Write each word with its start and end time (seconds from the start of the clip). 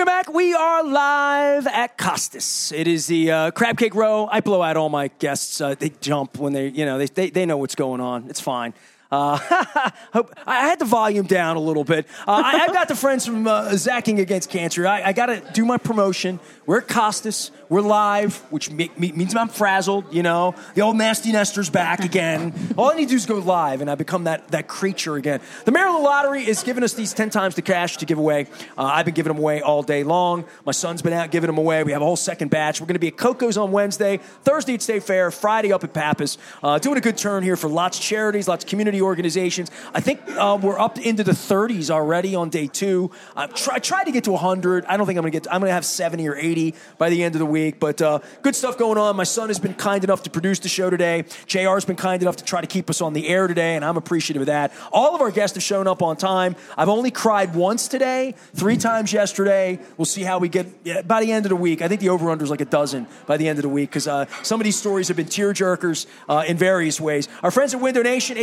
Welcome 0.00 0.16
back. 0.16 0.32
We 0.32 0.54
are 0.54 0.82
live 0.82 1.66
at 1.66 1.98
Costas. 1.98 2.72
It 2.72 2.88
is 2.88 3.06
the 3.06 3.30
uh, 3.30 3.50
crab 3.50 3.76
cake 3.76 3.94
row. 3.94 4.26
I 4.32 4.40
blow 4.40 4.62
out 4.62 4.78
all 4.78 4.88
my 4.88 5.08
guests. 5.18 5.60
Uh, 5.60 5.74
they 5.74 5.90
jump 5.90 6.38
when 6.38 6.54
they, 6.54 6.68
you 6.68 6.86
know, 6.86 6.96
they, 6.96 7.04
they, 7.04 7.28
they 7.28 7.44
know 7.44 7.58
what's 7.58 7.74
going 7.74 8.00
on. 8.00 8.26
It's 8.30 8.40
fine. 8.40 8.72
Uh, 9.10 9.38
I 10.46 10.68
had 10.68 10.78
the 10.78 10.84
volume 10.84 11.26
down 11.26 11.56
a 11.56 11.60
little 11.60 11.84
bit. 11.84 12.06
Uh, 12.26 12.42
I, 12.44 12.58
have 12.58 12.72
got 12.72 12.88
the 12.88 12.94
friends 12.94 13.26
from 13.26 13.46
uh, 13.46 13.74
Zaching 13.76 14.20
Against 14.20 14.50
Cancer. 14.50 14.86
I, 14.86 15.02
I 15.02 15.12
got 15.12 15.26
to 15.26 15.42
do 15.52 15.64
my 15.64 15.78
promotion. 15.78 16.38
We're 16.64 16.78
at 16.78 16.88
Costas. 16.88 17.50
We're 17.68 17.80
live, 17.80 18.36
which 18.50 18.70
me, 18.70 18.90
me, 18.96 19.10
means 19.12 19.34
I'm 19.34 19.48
frazzled. 19.48 20.12
You 20.14 20.22
know, 20.22 20.54
the 20.74 20.82
old 20.82 20.96
nasty 20.96 21.32
Nestor's 21.32 21.70
back 21.70 22.04
again. 22.04 22.54
All 22.76 22.90
I 22.90 22.94
need 22.94 23.06
to 23.06 23.10
do 23.10 23.16
is 23.16 23.26
go 23.26 23.38
live, 23.38 23.80
and 23.80 23.90
I 23.90 23.96
become 23.96 24.24
that 24.24 24.48
that 24.48 24.68
creature 24.68 25.16
again. 25.16 25.40
The 25.64 25.72
Maryland 25.72 26.04
Lottery 26.04 26.46
is 26.46 26.62
giving 26.62 26.84
us 26.84 26.94
these 26.94 27.12
ten 27.12 27.30
times 27.30 27.56
the 27.56 27.62
cash 27.62 27.96
to 27.98 28.06
give 28.06 28.18
away. 28.18 28.46
Uh, 28.78 28.84
I've 28.84 29.04
been 29.04 29.14
giving 29.14 29.32
them 29.32 29.38
away 29.38 29.60
all 29.60 29.82
day 29.82 30.04
long. 30.04 30.44
My 30.64 30.72
son's 30.72 31.02
been 31.02 31.12
out 31.12 31.30
giving 31.30 31.48
them 31.48 31.58
away. 31.58 31.82
We 31.82 31.92
have 31.92 32.02
a 32.02 32.04
whole 32.04 32.16
second 32.16 32.50
batch. 32.50 32.80
We're 32.80 32.86
going 32.86 32.94
to 32.94 33.00
be 33.00 33.08
at 33.08 33.16
Koco's 33.16 33.56
on 33.56 33.72
Wednesday, 33.72 34.18
Thursday 34.44 34.74
at 34.74 34.82
State 34.82 35.02
Fair, 35.02 35.30
Friday 35.30 35.72
up 35.72 35.82
at 35.82 35.92
Pappas. 35.92 36.38
Uh, 36.62 36.78
doing 36.78 36.98
a 36.98 37.00
good 37.00 37.16
turn 37.16 37.42
here 37.42 37.56
for 37.56 37.68
lots 37.68 37.98
of 37.98 38.04
charities, 38.04 38.46
lots 38.46 38.64
of 38.64 38.70
community 38.70 38.99
organizations. 39.02 39.70
I 39.94 40.00
think 40.00 40.20
uh, 40.30 40.58
we're 40.60 40.78
up 40.78 40.98
into 40.98 41.24
the 41.24 41.32
30s 41.32 41.90
already 41.90 42.34
on 42.34 42.50
day 42.50 42.66
two. 42.66 43.10
I 43.36 43.46
try, 43.46 43.78
tried 43.78 44.04
to 44.04 44.12
get 44.12 44.24
to 44.24 44.32
100. 44.32 44.84
I 44.84 44.96
don't 44.96 45.06
think 45.06 45.16
I'm 45.16 45.22
going 45.22 45.32
to 45.32 45.40
get. 45.40 45.52
I'm 45.52 45.60
going 45.60 45.70
to 45.70 45.74
have 45.74 45.84
70 45.84 46.28
or 46.28 46.36
80 46.36 46.74
by 46.98 47.10
the 47.10 47.22
end 47.22 47.34
of 47.34 47.38
the 47.38 47.46
week. 47.46 47.80
But 47.80 48.00
uh, 48.02 48.20
good 48.42 48.54
stuff 48.56 48.78
going 48.78 48.98
on. 48.98 49.16
My 49.16 49.24
son 49.24 49.48
has 49.48 49.58
been 49.58 49.74
kind 49.74 50.04
enough 50.04 50.22
to 50.24 50.30
produce 50.30 50.58
the 50.58 50.68
show 50.68 50.90
today. 50.90 51.24
JR 51.46 51.70
has 51.70 51.84
been 51.84 51.96
kind 51.96 52.22
enough 52.22 52.36
to 52.36 52.44
try 52.44 52.60
to 52.60 52.66
keep 52.66 52.90
us 52.90 53.00
on 53.00 53.12
the 53.12 53.28
air 53.28 53.46
today, 53.46 53.76
and 53.76 53.84
I'm 53.84 53.96
appreciative 53.96 54.42
of 54.42 54.46
that. 54.46 54.72
All 54.92 55.14
of 55.14 55.20
our 55.20 55.30
guests 55.30 55.56
have 55.56 55.62
shown 55.62 55.86
up 55.86 56.02
on 56.02 56.16
time. 56.16 56.56
I've 56.76 56.88
only 56.88 57.10
cried 57.10 57.54
once 57.54 57.88
today, 57.88 58.34
three 58.54 58.76
times 58.76 59.12
yesterday. 59.12 59.78
We'll 59.96 60.04
see 60.04 60.22
how 60.22 60.38
we 60.38 60.48
get 60.48 61.06
by 61.06 61.20
the 61.20 61.32
end 61.32 61.46
of 61.46 61.50
the 61.50 61.56
week. 61.56 61.82
I 61.82 61.88
think 61.88 62.00
the 62.00 62.08
over 62.10 62.30
under 62.30 62.44
is 62.44 62.50
like 62.50 62.60
a 62.60 62.64
dozen 62.64 63.06
by 63.26 63.36
the 63.36 63.48
end 63.48 63.58
of 63.58 63.62
the 63.62 63.68
week 63.68 63.90
because 63.90 64.06
uh, 64.06 64.26
some 64.42 64.60
of 64.60 64.64
these 64.64 64.76
stories 64.76 65.08
have 65.08 65.16
been 65.16 65.26
tear 65.26 65.52
jerkers 65.52 66.06
uh, 66.28 66.44
in 66.46 66.56
various 66.56 67.00
ways. 67.00 67.28
Our 67.42 67.50
friends 67.50 67.74
at 67.74 67.80
Window 67.80 68.02
Nation, 68.02 68.36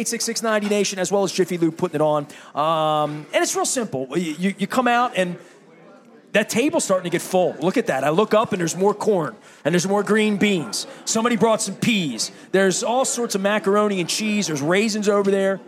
86690 0.48 0.70
Nation, 0.70 1.00
as 1.00 1.12
well 1.12 1.24
as 1.24 1.32
Jiffy 1.32 1.58
Lube 1.58 1.78
putting 1.78 1.96
it 1.96 2.02
on. 2.02 2.28
Um, 2.56 3.26
and 3.34 3.44
it's 3.44 3.56
real 3.56 3.66
simple. 3.66 4.08
You, 4.18 4.36
you, 4.38 4.56
you 4.60 4.68
come 4.68 4.88
out 4.88 5.14
and 5.16 5.38
that 6.34 6.50
table's 6.50 6.84
starting 6.84 7.06
to 7.06 7.10
get 7.10 7.22
full. 7.22 7.56
Look 7.60 7.78
at 7.78 7.88
that. 7.88 8.04
I 8.04 8.10
look 8.10 8.34
up 8.34 8.52
and 8.52 8.60
there's 8.60 8.76
more 8.76 8.94
corn 8.94 9.36
and 9.66 9.74
there's 9.74 9.88
more 9.88 10.04
green 10.04 10.38
beans. 10.38 10.86
Somebody 11.06 11.36
brought 11.36 11.62
some 11.62 11.76
peas. 11.76 12.32
There's 12.52 12.84
all 12.84 13.06
sorts 13.06 13.36
of 13.36 13.42
macaroni 13.42 14.00
and 14.00 14.10
cheese. 14.10 14.48
There's 14.48 14.62
raisins 14.62 15.10
over 15.10 15.32
there. 15.32 15.60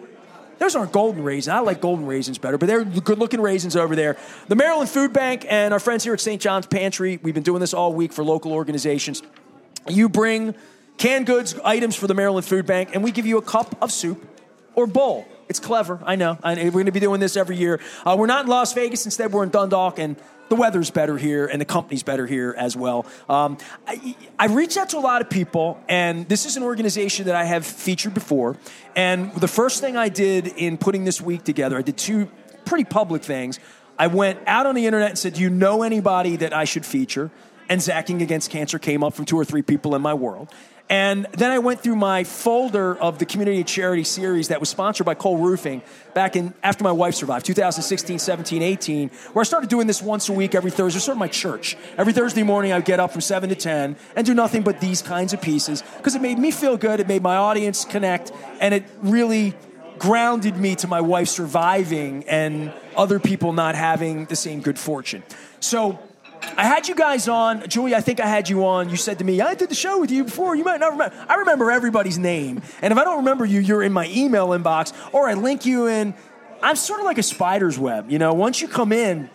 Those 0.60 0.76
aren't 0.76 0.92
golden 0.92 1.24
raisins. 1.24 1.48
I 1.48 1.60
like 1.60 1.80
golden 1.80 2.06
raisins 2.06 2.38
better, 2.38 2.58
but 2.58 2.68
they're 2.68 2.84
good 2.84 3.18
looking 3.18 3.40
raisins 3.40 3.78
over 3.78 3.96
there. 3.96 4.18
The 4.50 4.56
Maryland 4.56 4.90
Food 4.90 5.14
Bank 5.14 5.46
and 5.50 5.74
our 5.74 5.80
friends 5.80 6.04
here 6.04 6.14
at 6.14 6.20
St. 6.20 6.42
John's 6.42 6.68
Pantry, 6.68 7.18
we've 7.24 7.34
been 7.34 7.44
doing 7.44 7.62
this 7.62 7.74
all 7.74 7.94
week 7.94 8.12
for 8.12 8.26
local 8.26 8.52
organizations. 8.52 9.24
You 9.88 10.10
bring 10.10 10.54
canned 10.98 11.28
goods 11.28 11.58
items 11.64 11.96
for 11.96 12.08
the 12.08 12.14
Maryland 12.14 12.46
Food 12.46 12.66
Bank, 12.66 12.90
and 12.94 13.04
we 13.04 13.12
give 13.12 13.26
you 13.26 13.38
a 13.38 13.42
cup 13.42 13.82
of 13.82 13.90
soup 13.90 14.29
or 14.80 14.88
bowl. 14.88 15.28
It's 15.48 15.60
clever, 15.60 16.00
I 16.06 16.16
know. 16.16 16.38
we're 16.44 16.70
going 16.70 16.86
to 16.86 16.92
be 16.92 17.00
doing 17.00 17.20
this 17.20 17.36
every 17.36 17.58
year. 17.58 17.80
Uh, 18.06 18.16
we're 18.18 18.28
not 18.28 18.46
in 18.46 18.50
Las 18.52 18.74
Vegas. 18.74 19.06
Instead, 19.06 19.34
we're 19.34 19.44
in 19.44 19.50
Dundalk, 19.50 19.98
and 19.98 20.16
the 20.50 20.56
weather's 20.56 20.92
better 20.92 21.18
here 21.18 21.46
and 21.46 21.62
the 21.62 21.66
company's 21.66 22.04
better 22.04 22.26
here 22.26 22.54
as 22.58 22.76
well. 22.76 23.06
Um, 23.30 23.58
I, 23.88 24.16
I 24.38 24.48
reached 24.48 24.78
out 24.78 24.90
to 24.90 24.98
a 24.98 25.00
lot 25.00 25.22
of 25.22 25.30
people, 25.30 25.80
and 25.88 26.28
this 26.28 26.46
is 26.46 26.58
an 26.58 26.64
organization 26.64 27.26
that 27.28 27.36
I 27.36 27.46
have 27.46 27.66
featured 27.66 28.14
before. 28.14 28.58
And 28.96 29.34
the 29.36 29.48
first 29.48 29.82
thing 29.82 29.96
I 29.96 30.10
did 30.10 30.48
in 30.48 30.78
putting 30.78 31.06
this 31.06 31.22
week 31.22 31.44
together, 31.44 31.78
I 31.78 31.82
did 31.82 31.98
two 31.98 32.30
pretty 32.66 32.84
public 32.84 33.24
things. 33.24 33.60
I 33.98 34.08
went 34.08 34.40
out 34.48 34.66
on 34.66 34.76
the 34.76 34.86
internet 34.86 35.10
and 35.10 35.20
said, 35.20 35.34
Do 35.34 35.42
you 35.42 35.50
know 35.50 35.84
anybody 35.84 36.36
that 36.38 36.54
I 36.54 36.64
should 36.64 36.86
feature? 36.86 37.32
And 37.70 37.82
Zaching 37.82 38.22
Against 38.22 38.50
Cancer 38.50 38.80
came 38.80 39.04
up 39.04 39.14
from 39.14 39.26
two 39.26 39.38
or 39.38 39.46
three 39.46 39.62
people 39.62 39.96
in 39.96 40.02
my 40.02 40.14
world. 40.14 40.50
And 40.90 41.28
then 41.34 41.52
I 41.52 41.60
went 41.60 41.82
through 41.82 41.98
my 41.98 42.24
folder 42.24 42.98
of 42.98 43.20
the 43.20 43.26
community 43.26 43.62
of 43.62 43.68
charity 43.68 44.04
series 44.04 44.48
that 44.48 44.60
was 44.60 44.70
sponsored 44.70 45.06
by 45.06 45.14
Cole 45.14 45.38
Roofing 45.38 45.84
back 46.16 46.36
in 46.36 46.56
after 46.64 46.84
my 46.84 46.92
wife 46.92 47.14
survived, 47.14 47.46
2016, 47.46 48.18
17, 48.18 48.64
18, 48.64 49.10
where 49.34 49.42
I 49.42 49.46
started 49.46 49.70
doing 49.70 49.86
this 49.86 50.02
once 50.02 50.30
a 50.30 50.34
week 50.34 50.56
every 50.56 50.72
Thursday, 50.72 51.00
sort 51.00 51.16
of 51.16 51.20
my 51.20 51.28
church. 51.28 51.78
Every 51.96 52.12
Thursday 52.12 52.42
morning, 52.42 52.72
I 52.72 52.78
would 52.78 52.86
get 52.86 53.00
up 53.00 53.12
from 53.12 53.22
7 53.22 53.50
to 53.50 53.56
10 53.56 53.98
and 54.16 54.26
do 54.26 54.34
nothing 54.34 54.64
but 54.64 54.82
these 54.82 55.04
kinds 55.04 55.32
of 55.32 55.42
pieces 55.42 55.84
because 55.98 56.16
it 56.16 56.24
made 56.24 56.40
me 56.40 56.50
feel 56.50 56.76
good, 56.76 57.00
it 57.00 57.08
made 57.08 57.22
my 57.22 57.36
audience 57.36 57.86
connect, 57.86 58.32
and 58.60 58.74
it 58.74 58.84
really 59.04 59.54
grounded 60.00 60.58
me 60.58 60.76
to 60.78 60.88
my 60.88 61.02
wife 61.02 61.28
surviving 61.28 62.24
and 62.28 62.74
other 62.98 63.20
people 63.20 63.54
not 63.54 63.76
having 63.76 64.26
the 64.26 64.36
same 64.36 64.60
good 64.60 64.80
fortune. 64.80 65.22
So 65.60 66.00
I 66.42 66.66
had 66.66 66.88
you 66.88 66.96
guys 66.96 67.28
on. 67.28 67.68
Julie, 67.68 67.96
I 67.96 68.02
think 68.02 68.20
I 68.20 68.28
had 68.28 68.50
you 68.50 68.66
on. 68.66 68.90
You 68.90 68.98
said 68.98 69.20
to 69.20 69.26
me, 69.26 69.42
I 69.42 69.56
did 69.56 69.70
the 69.70 69.76
show 69.76 70.00
with 70.00 70.12
you 70.12 70.24
before. 70.24 70.56
You 70.56 70.64
might 70.64 70.80
not 70.80 70.92
remember. 70.92 71.16
I 71.28 71.36
remember 71.36 71.72
everybody's 71.72 72.18
name. 72.18 72.62
And 72.82 72.92
if 72.92 72.98
I 72.98 73.04
don't 73.04 73.18
remember 73.18 73.46
you, 73.46 73.60
you're 73.60 73.84
in 73.84 73.94
my 73.94 74.08
email 74.08 74.50
inbox 74.50 74.94
or 75.14 75.28
I 75.28 75.34
link 75.34 75.66
you 75.66 75.88
in. 75.88 76.14
I'm 76.62 76.76
sort 76.76 77.00
of 77.00 77.06
like 77.06 77.18
a 77.18 77.24
spider's 77.24 77.80
web. 77.80 78.12
You 78.12 78.20
know, 78.20 78.34
once 78.34 78.62
you 78.62 78.68
come 78.68 78.92
in, 78.92 79.30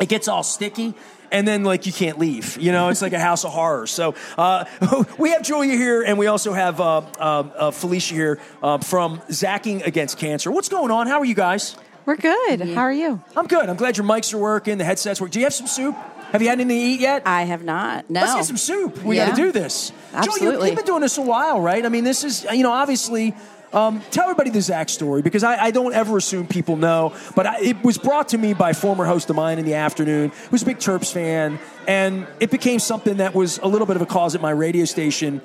it 0.00 0.08
gets 0.08 0.28
all 0.28 0.42
sticky 0.42 0.94
and 1.32 1.46
then 1.46 1.64
like 1.64 1.86
you 1.86 1.92
can't 1.92 2.18
leave. 2.18 2.58
You 2.58 2.72
know, 2.72 2.88
it's 2.88 3.02
like 3.02 3.12
a 3.12 3.18
house 3.18 3.44
of 3.44 3.52
horrors. 3.52 3.90
So 3.90 4.14
uh, 4.36 4.64
we 5.18 5.30
have 5.30 5.42
Julia 5.42 5.76
here, 5.76 6.02
and 6.02 6.18
we 6.18 6.26
also 6.26 6.52
have 6.52 6.80
uh, 6.80 6.98
uh, 6.98 7.20
uh 7.20 7.70
Felicia 7.70 8.14
here 8.14 8.40
uh, 8.62 8.78
from 8.78 9.20
Zaching 9.30 9.82
Against 9.82 10.18
Cancer. 10.18 10.50
What's 10.50 10.68
going 10.68 10.90
on? 10.90 11.06
How 11.06 11.20
are 11.20 11.24
you 11.24 11.34
guys? 11.34 11.76
We're 12.06 12.16
good. 12.16 12.60
How 12.60 12.80
are 12.80 12.92
you? 12.92 13.22
I'm 13.36 13.46
good. 13.46 13.68
I'm 13.68 13.76
glad 13.76 13.96
your 13.96 14.06
mics 14.06 14.32
are 14.34 14.38
working, 14.38 14.78
the 14.78 14.84
headsets 14.84 15.20
work. 15.20 15.30
Do 15.30 15.38
you 15.38 15.44
have 15.44 15.54
some 15.54 15.66
soup? 15.66 15.94
Have 16.32 16.42
you 16.42 16.48
had 16.48 16.60
anything 16.60 16.78
to 16.78 16.84
eat 16.84 17.00
yet? 17.00 17.22
I 17.26 17.42
have 17.42 17.64
not. 17.64 18.08
No. 18.08 18.20
Let's 18.20 18.34
get 18.34 18.44
some 18.44 18.56
soup. 18.56 19.02
We 19.02 19.16
yeah. 19.16 19.28
got 19.28 19.36
to 19.36 19.42
do 19.42 19.52
this. 19.52 19.92
Absolutely. 20.12 20.68
you, 20.68 20.74
have 20.74 20.76
been 20.76 20.84
doing 20.84 21.00
this 21.00 21.18
a 21.18 21.22
while, 21.22 21.60
right? 21.60 21.84
I 21.84 21.88
mean, 21.88 22.04
this 22.04 22.24
is, 22.24 22.46
you 22.52 22.62
know, 22.62 22.72
obviously. 22.72 23.34
Um, 23.72 24.02
tell 24.10 24.24
everybody 24.24 24.50
the 24.50 24.60
Zach 24.60 24.88
story 24.88 25.22
because 25.22 25.44
I, 25.44 25.66
I, 25.66 25.70
don't 25.70 25.94
ever 25.94 26.16
assume 26.16 26.48
people 26.48 26.74
know, 26.74 27.14
but 27.36 27.46
I, 27.46 27.60
it 27.60 27.84
was 27.84 27.98
brought 27.98 28.30
to 28.30 28.38
me 28.38 28.52
by 28.52 28.70
a 28.70 28.74
former 28.74 29.04
host 29.04 29.30
of 29.30 29.36
mine 29.36 29.60
in 29.60 29.64
the 29.64 29.74
afternoon 29.74 30.32
who's 30.50 30.62
a 30.62 30.66
big 30.66 30.78
Terps 30.78 31.12
fan, 31.12 31.60
and 31.86 32.26
it 32.40 32.50
became 32.50 32.80
something 32.80 33.18
that 33.18 33.32
was 33.32 33.58
a 33.58 33.68
little 33.68 33.86
bit 33.86 33.94
of 33.94 34.02
a 34.02 34.06
cause 34.06 34.34
at 34.34 34.40
my 34.40 34.50
radio 34.50 34.84
station 34.86 35.40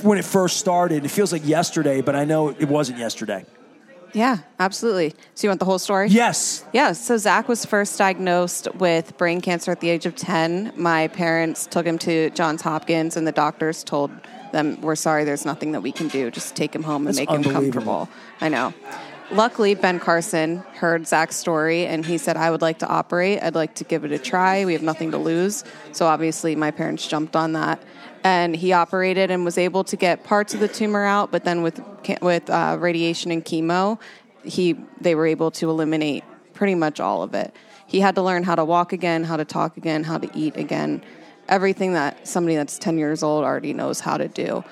when 0.00 0.16
it 0.16 0.24
first 0.24 0.56
started. 0.56 1.04
It 1.04 1.10
feels 1.10 1.32
like 1.32 1.46
yesterday, 1.46 2.00
but 2.00 2.16
I 2.16 2.24
know 2.24 2.48
it 2.48 2.66
wasn't 2.66 2.98
yesterday. 2.98 3.44
Yeah, 4.14 4.38
absolutely. 4.60 5.14
So 5.34 5.46
you 5.46 5.50
want 5.50 5.58
the 5.58 5.66
whole 5.66 5.78
story? 5.78 6.08
Yes. 6.08 6.64
Yeah. 6.72 6.92
So 6.92 7.16
Zach 7.16 7.48
was 7.48 7.64
first 7.64 7.98
diagnosed 7.98 8.68
with 8.76 9.18
brain 9.18 9.40
cancer 9.40 9.72
at 9.72 9.80
the 9.80 9.90
age 9.90 10.06
of 10.06 10.14
10. 10.14 10.72
My 10.76 11.08
parents 11.08 11.66
took 11.66 11.84
him 11.84 11.98
to 11.98 12.30
Johns 12.30 12.62
Hopkins, 12.62 13.16
and 13.16 13.26
the 13.26 13.32
doctors 13.32 13.82
told 13.82 14.12
them, 14.52 14.80
We're 14.80 14.94
sorry, 14.94 15.24
there's 15.24 15.44
nothing 15.44 15.72
that 15.72 15.82
we 15.82 15.92
can 15.92 16.08
do. 16.08 16.30
Just 16.30 16.54
take 16.54 16.74
him 16.74 16.84
home 16.84 17.06
and 17.06 17.16
That's 17.16 17.28
make 17.28 17.30
him 17.30 17.52
comfortable. 17.52 18.08
I 18.40 18.48
know. 18.48 18.72
Luckily, 19.30 19.74
Ben 19.74 19.98
Carson 20.00 20.58
heard 20.74 21.06
Zach's 21.06 21.36
story 21.36 21.86
and 21.86 22.04
he 22.04 22.18
said, 22.18 22.36
I 22.36 22.50
would 22.50 22.60
like 22.60 22.80
to 22.80 22.86
operate. 22.86 23.42
I'd 23.42 23.54
like 23.54 23.74
to 23.76 23.84
give 23.84 24.04
it 24.04 24.12
a 24.12 24.18
try. 24.18 24.64
We 24.64 24.74
have 24.74 24.82
nothing 24.82 25.10
to 25.12 25.18
lose. 25.18 25.64
So 25.92 26.06
obviously, 26.06 26.54
my 26.54 26.70
parents 26.70 27.06
jumped 27.06 27.34
on 27.34 27.54
that 27.54 27.82
and 28.22 28.54
he 28.54 28.72
operated 28.72 29.30
and 29.30 29.44
was 29.44 29.56
able 29.56 29.82
to 29.84 29.96
get 29.96 30.24
parts 30.24 30.54
of 30.54 30.60
the 30.60 30.68
tumor 30.68 31.04
out. 31.04 31.30
But 31.30 31.44
then 31.44 31.62
with 31.62 31.80
with 32.20 32.48
uh, 32.50 32.76
radiation 32.78 33.30
and 33.30 33.44
chemo, 33.44 33.98
he 34.44 34.76
they 35.00 35.14
were 35.14 35.26
able 35.26 35.50
to 35.52 35.70
eliminate 35.70 36.22
pretty 36.52 36.74
much 36.74 37.00
all 37.00 37.22
of 37.22 37.34
it. 37.34 37.54
He 37.86 38.00
had 38.00 38.14
to 38.16 38.22
learn 38.22 38.44
how 38.44 38.54
to 38.54 38.64
walk 38.64 38.92
again, 38.92 39.24
how 39.24 39.36
to 39.36 39.44
talk 39.44 39.76
again, 39.76 40.04
how 40.04 40.18
to 40.18 40.30
eat 40.34 40.56
again, 40.56 41.02
everything 41.48 41.94
that 41.94 42.28
somebody 42.28 42.56
that's 42.56 42.78
ten 42.78 42.98
years 42.98 43.22
old 43.22 43.44
already 43.44 43.72
knows 43.72 44.00
how 44.00 44.18
to 44.18 44.28
do. 44.28 44.64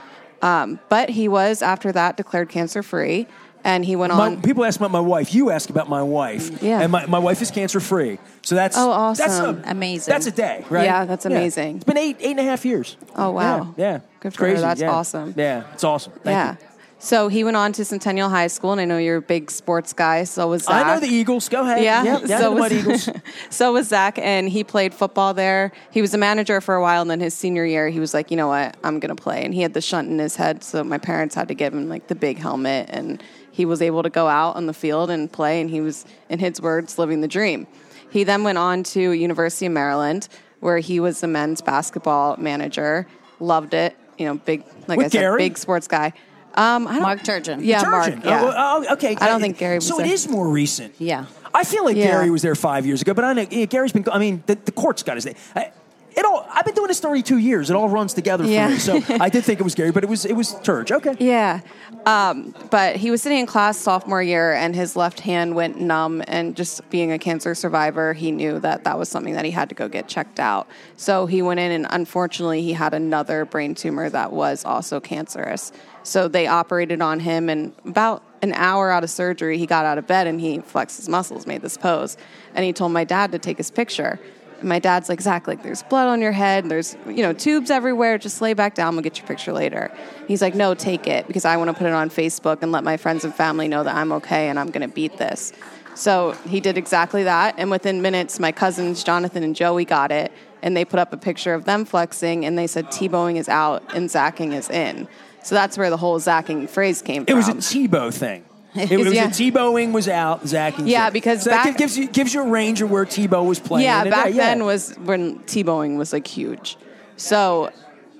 Um, 0.42 0.80
but 0.88 1.08
he 1.08 1.28
was 1.28 1.62
after 1.62 1.92
that 1.92 2.16
declared 2.16 2.48
cancer 2.48 2.82
free 2.82 3.28
and 3.64 3.84
he 3.84 3.96
went 3.96 4.12
my, 4.12 4.26
on. 4.26 4.42
People 4.42 4.64
ask 4.64 4.78
about 4.78 4.90
my 4.90 5.00
wife. 5.00 5.34
You 5.34 5.50
ask 5.50 5.70
about 5.70 5.88
my 5.88 6.02
wife. 6.02 6.62
Yeah. 6.62 6.80
And 6.80 6.92
my, 6.92 7.06
my 7.06 7.18
wife 7.18 7.42
is 7.42 7.50
cancer 7.50 7.80
free. 7.80 8.18
So 8.42 8.54
that's 8.54 8.76
oh 8.76 8.90
awesome, 8.90 9.26
that's 9.26 9.66
a, 9.66 9.70
amazing. 9.70 10.12
That's 10.12 10.26
a 10.26 10.30
day, 10.30 10.64
right? 10.68 10.84
Yeah, 10.84 11.04
that's 11.04 11.24
amazing. 11.24 11.70
Yeah. 11.70 11.76
It's 11.76 11.84
been 11.84 11.98
eight 11.98 12.16
eight 12.20 12.32
and 12.32 12.40
a 12.40 12.44
half 12.44 12.64
years. 12.64 12.96
Oh 13.14 13.30
wow. 13.30 13.74
Yeah, 13.76 13.92
yeah. 13.92 14.00
good 14.20 14.32
for 14.32 14.38
Crazy. 14.38 14.56
her. 14.56 14.60
That's 14.62 14.80
yeah. 14.80 14.90
awesome. 14.90 15.34
Yeah, 15.36 15.72
it's 15.72 15.84
awesome. 15.84 16.12
Thank 16.12 16.26
yeah. 16.26 16.52
You. 16.52 16.71
So 17.02 17.26
he 17.26 17.42
went 17.42 17.56
on 17.56 17.72
to 17.72 17.84
Centennial 17.84 18.28
High 18.28 18.46
School, 18.46 18.70
and 18.70 18.80
I 18.80 18.84
know 18.84 18.96
you're 18.96 19.16
a 19.16 19.20
big 19.20 19.50
sports 19.50 19.92
guy. 19.92 20.22
So 20.22 20.46
was 20.46 20.62
Zach. 20.62 20.86
I 20.86 20.94
know 20.94 21.00
the 21.00 21.12
Eagles. 21.12 21.48
Go 21.48 21.62
ahead. 21.62 21.82
Yeah. 21.82 22.04
Yep. 22.04 22.22
yeah 22.26 22.38
so 22.38 22.52
was, 22.52 22.72
Eagles. 22.72 23.08
so 23.50 23.72
was 23.72 23.88
Zach, 23.88 24.18
and 24.18 24.48
he 24.48 24.62
played 24.62 24.94
football 24.94 25.34
there. 25.34 25.72
He 25.90 26.00
was 26.00 26.14
a 26.14 26.18
manager 26.18 26.60
for 26.60 26.76
a 26.76 26.80
while, 26.80 27.02
and 27.02 27.10
then 27.10 27.18
his 27.18 27.34
senior 27.34 27.64
year, 27.64 27.88
he 27.88 27.98
was 27.98 28.14
like, 28.14 28.30
you 28.30 28.36
know 28.36 28.46
what, 28.46 28.76
I'm 28.84 29.00
gonna 29.00 29.16
play. 29.16 29.44
And 29.44 29.52
he 29.52 29.62
had 29.62 29.74
the 29.74 29.80
shunt 29.80 30.10
in 30.10 30.20
his 30.20 30.36
head, 30.36 30.62
so 30.62 30.84
my 30.84 30.98
parents 30.98 31.34
had 31.34 31.48
to 31.48 31.54
give 31.54 31.74
him 31.74 31.88
like 31.88 32.06
the 32.06 32.14
big 32.14 32.38
helmet 32.38 32.88
and 32.88 33.20
he 33.50 33.64
was 33.64 33.82
able 33.82 34.04
to 34.04 34.10
go 34.10 34.28
out 34.28 34.54
on 34.54 34.66
the 34.66 34.72
field 34.72 35.10
and 35.10 35.30
play, 35.30 35.60
and 35.60 35.70
he 35.70 35.80
was, 35.80 36.04
in 36.28 36.38
his 36.38 36.60
words, 36.60 36.98
living 36.98 37.20
the 37.20 37.28
dream. 37.28 37.66
He 38.10 38.22
then 38.22 38.44
went 38.44 38.58
on 38.58 38.84
to 38.84 39.10
University 39.10 39.66
of 39.66 39.72
Maryland, 39.72 40.28
where 40.60 40.78
he 40.78 41.00
was 41.00 41.20
the 41.20 41.26
men's 41.26 41.60
basketball 41.60 42.36
manager. 42.36 43.08
Loved 43.40 43.74
it, 43.74 43.96
you 44.18 44.26
know, 44.26 44.36
big, 44.36 44.64
like 44.86 44.98
With 44.98 45.06
I 45.06 45.10
said, 45.10 45.20
Gary? 45.20 45.38
big 45.38 45.58
sports 45.58 45.88
guy. 45.88 46.12
Um, 46.54 46.86
I 46.86 46.92
don't, 46.94 47.02
Mark 47.02 47.20
Turgeon. 47.22 47.58
Yeah, 47.62 47.82
Mark. 47.82 48.24
Yeah. 48.24 48.42
Oh, 48.44 48.84
oh, 48.88 48.92
okay. 48.94 49.16
I 49.20 49.28
don't 49.28 49.40
think 49.40 49.58
Gary 49.58 49.76
was 49.76 49.86
So 49.88 49.96
there. 49.96 50.06
it 50.06 50.12
is 50.12 50.28
more 50.28 50.48
recent. 50.48 50.94
Yeah. 50.98 51.26
I 51.54 51.64
feel 51.64 51.84
like 51.84 51.96
Yeah. 51.96 52.06
Gary 52.08 52.30
was 52.30 52.42
there 52.42 52.54
five 52.54 52.86
years 52.86 53.02
ago, 53.02 53.14
but 53.14 53.24
I 53.24 53.32
know 53.32 53.46
yeah, 53.50 53.66
Gary's 53.66 53.92
been. 53.92 54.04
I 54.10 54.18
mean, 54.18 54.42
the, 54.46 54.54
the 54.54 54.72
court's 54.72 55.02
got 55.02 55.16
his 55.16 55.26
name. 55.26 55.34
I, 55.54 55.70
it 56.16 56.24
all. 56.24 56.46
I've 56.50 56.64
been 56.64 56.74
doing 56.74 56.88
this 56.88 57.00
32 57.00 57.38
years. 57.38 57.70
It 57.70 57.76
all 57.76 57.88
runs 57.88 58.14
together 58.14 58.44
for 58.44 58.50
Yeah. 58.50 58.68
me. 58.68 58.76
So 58.78 59.00
I 59.20 59.28
did 59.28 59.44
think 59.44 59.60
it 59.60 59.62
was 59.62 59.74
Gary, 59.78 59.90
but 59.92 60.04
it 60.04 60.10
was 60.10 60.24
it 60.24 60.34
was 60.34 60.54
Turge. 60.56 60.90
Okay. 60.90 61.16
Yeah. 61.18 61.60
Um, 62.06 62.54
but 62.70 62.96
he 62.96 63.10
was 63.10 63.22
sitting 63.22 63.38
in 63.38 63.46
class 63.46 63.78
sophomore 63.78 64.22
year 64.22 64.52
and 64.54 64.74
his 64.74 64.96
left 64.96 65.20
hand 65.20 65.54
went 65.54 65.80
numb. 65.80 66.22
And 66.26 66.56
just 66.56 66.88
being 66.90 67.12
a 67.12 67.18
cancer 67.18 67.54
survivor, 67.54 68.12
he 68.12 68.32
knew 68.32 68.58
that 68.60 68.84
that 68.84 68.98
was 68.98 69.08
something 69.08 69.34
that 69.34 69.44
he 69.44 69.50
had 69.52 69.68
to 69.68 69.74
go 69.74 69.88
get 69.88 70.08
checked 70.08 70.40
out. 70.40 70.66
So 70.96 71.26
he 71.26 71.42
went 71.42 71.60
in, 71.60 71.70
and 71.70 71.86
unfortunately, 71.90 72.62
he 72.62 72.72
had 72.72 72.92
another 72.94 73.44
brain 73.44 73.74
tumor 73.74 74.08
that 74.10 74.32
was 74.32 74.64
also 74.64 74.98
cancerous. 75.00 75.70
So 76.02 76.26
they 76.26 76.48
operated 76.48 77.00
on 77.00 77.20
him, 77.20 77.48
and 77.48 77.72
about 77.84 78.24
an 78.42 78.52
hour 78.54 78.90
out 78.90 79.04
of 79.04 79.10
surgery, 79.10 79.56
he 79.56 79.66
got 79.66 79.84
out 79.84 79.98
of 79.98 80.06
bed 80.08 80.26
and 80.26 80.40
he 80.40 80.58
flexed 80.58 80.96
his 80.96 81.08
muscles, 81.08 81.46
made 81.46 81.62
this 81.62 81.76
pose. 81.76 82.16
And 82.56 82.64
he 82.64 82.72
told 82.72 82.90
my 82.90 83.04
dad 83.04 83.30
to 83.30 83.38
take 83.38 83.56
his 83.56 83.70
picture. 83.70 84.18
And 84.62 84.68
my 84.68 84.78
dad's 84.78 85.08
like, 85.08 85.20
Zach, 85.20 85.46
like 85.46 85.62
there's 85.62 85.82
blood 85.82 86.08
on 86.08 86.22
your 86.22 86.32
head, 86.32 86.68
there's 86.68 86.96
you 87.06 87.22
know 87.22 87.32
tubes 87.32 87.70
everywhere. 87.70 88.16
Just 88.16 88.40
lay 88.40 88.54
back 88.54 88.74
down. 88.74 88.94
We'll 88.94 89.02
get 89.02 89.18
your 89.18 89.26
picture 89.26 89.52
later. 89.52 89.92
He's 90.26 90.40
like, 90.40 90.54
no, 90.54 90.74
take 90.74 91.06
it 91.06 91.26
because 91.26 91.44
I 91.44 91.56
want 91.56 91.68
to 91.68 91.74
put 91.74 91.86
it 91.86 91.92
on 91.92 92.10
Facebook 92.10 92.62
and 92.62 92.72
let 92.72 92.84
my 92.84 92.96
friends 92.96 93.24
and 93.24 93.34
family 93.34 93.68
know 93.68 93.84
that 93.84 93.94
I'm 93.94 94.12
okay 94.12 94.48
and 94.48 94.58
I'm 94.58 94.70
going 94.70 94.88
to 94.88 94.94
beat 94.94 95.18
this. 95.18 95.52
So 95.94 96.32
he 96.48 96.60
did 96.60 96.78
exactly 96.78 97.24
that, 97.24 97.56
and 97.58 97.70
within 97.70 98.00
minutes, 98.00 98.40
my 98.40 98.50
cousins 98.50 99.04
Jonathan 99.04 99.42
and 99.42 99.54
Joey 99.54 99.84
got 99.84 100.10
it, 100.10 100.32
and 100.62 100.74
they 100.74 100.86
put 100.86 100.98
up 100.98 101.12
a 101.12 101.18
picture 101.18 101.52
of 101.52 101.66
them 101.66 101.84
flexing, 101.84 102.46
and 102.46 102.56
they 102.56 102.66
said 102.66 102.86
Tebowing 102.86 103.36
is 103.36 103.46
out 103.46 103.94
and 103.94 104.10
Zaching 104.10 104.52
is 104.54 104.70
in. 104.70 105.06
So 105.42 105.54
that's 105.54 105.76
where 105.76 105.90
the 105.90 105.98
whole 105.98 106.18
Zaching 106.18 106.66
phrase 106.66 107.02
came 107.02 107.26
from. 107.26 107.32
It 107.32 107.36
was 107.36 107.48
a. 107.48 107.54
Tebow 107.54 108.14
thing. 108.14 108.44
It 108.90 108.98
was 108.98 109.12
Yeah. 109.12 109.26
a 109.26 109.28
Tebowing 109.28 109.92
was 109.92 110.08
out, 110.08 110.46
Zaching. 110.46 110.86
Yeah, 110.86 111.10
because 111.10 111.42
so 111.42 111.50
that 111.50 111.76
gives 111.76 111.96
you 111.98 112.06
gives 112.08 112.32
you 112.34 112.42
a 112.42 112.48
range 112.48 112.80
of 112.80 112.90
where 112.90 113.04
Tebow 113.04 113.46
was 113.46 113.60
playing. 113.60 113.84
Yeah, 113.84 114.02
And, 114.02 114.12
uh, 114.12 114.16
back 114.16 114.28
yeah. 114.34 114.36
then 114.46 114.64
was 114.64 114.94
when 115.04 115.40
Tebowing 115.40 115.96
was 115.98 116.12
like 116.12 116.26
huge. 116.26 116.76
So 117.16 117.70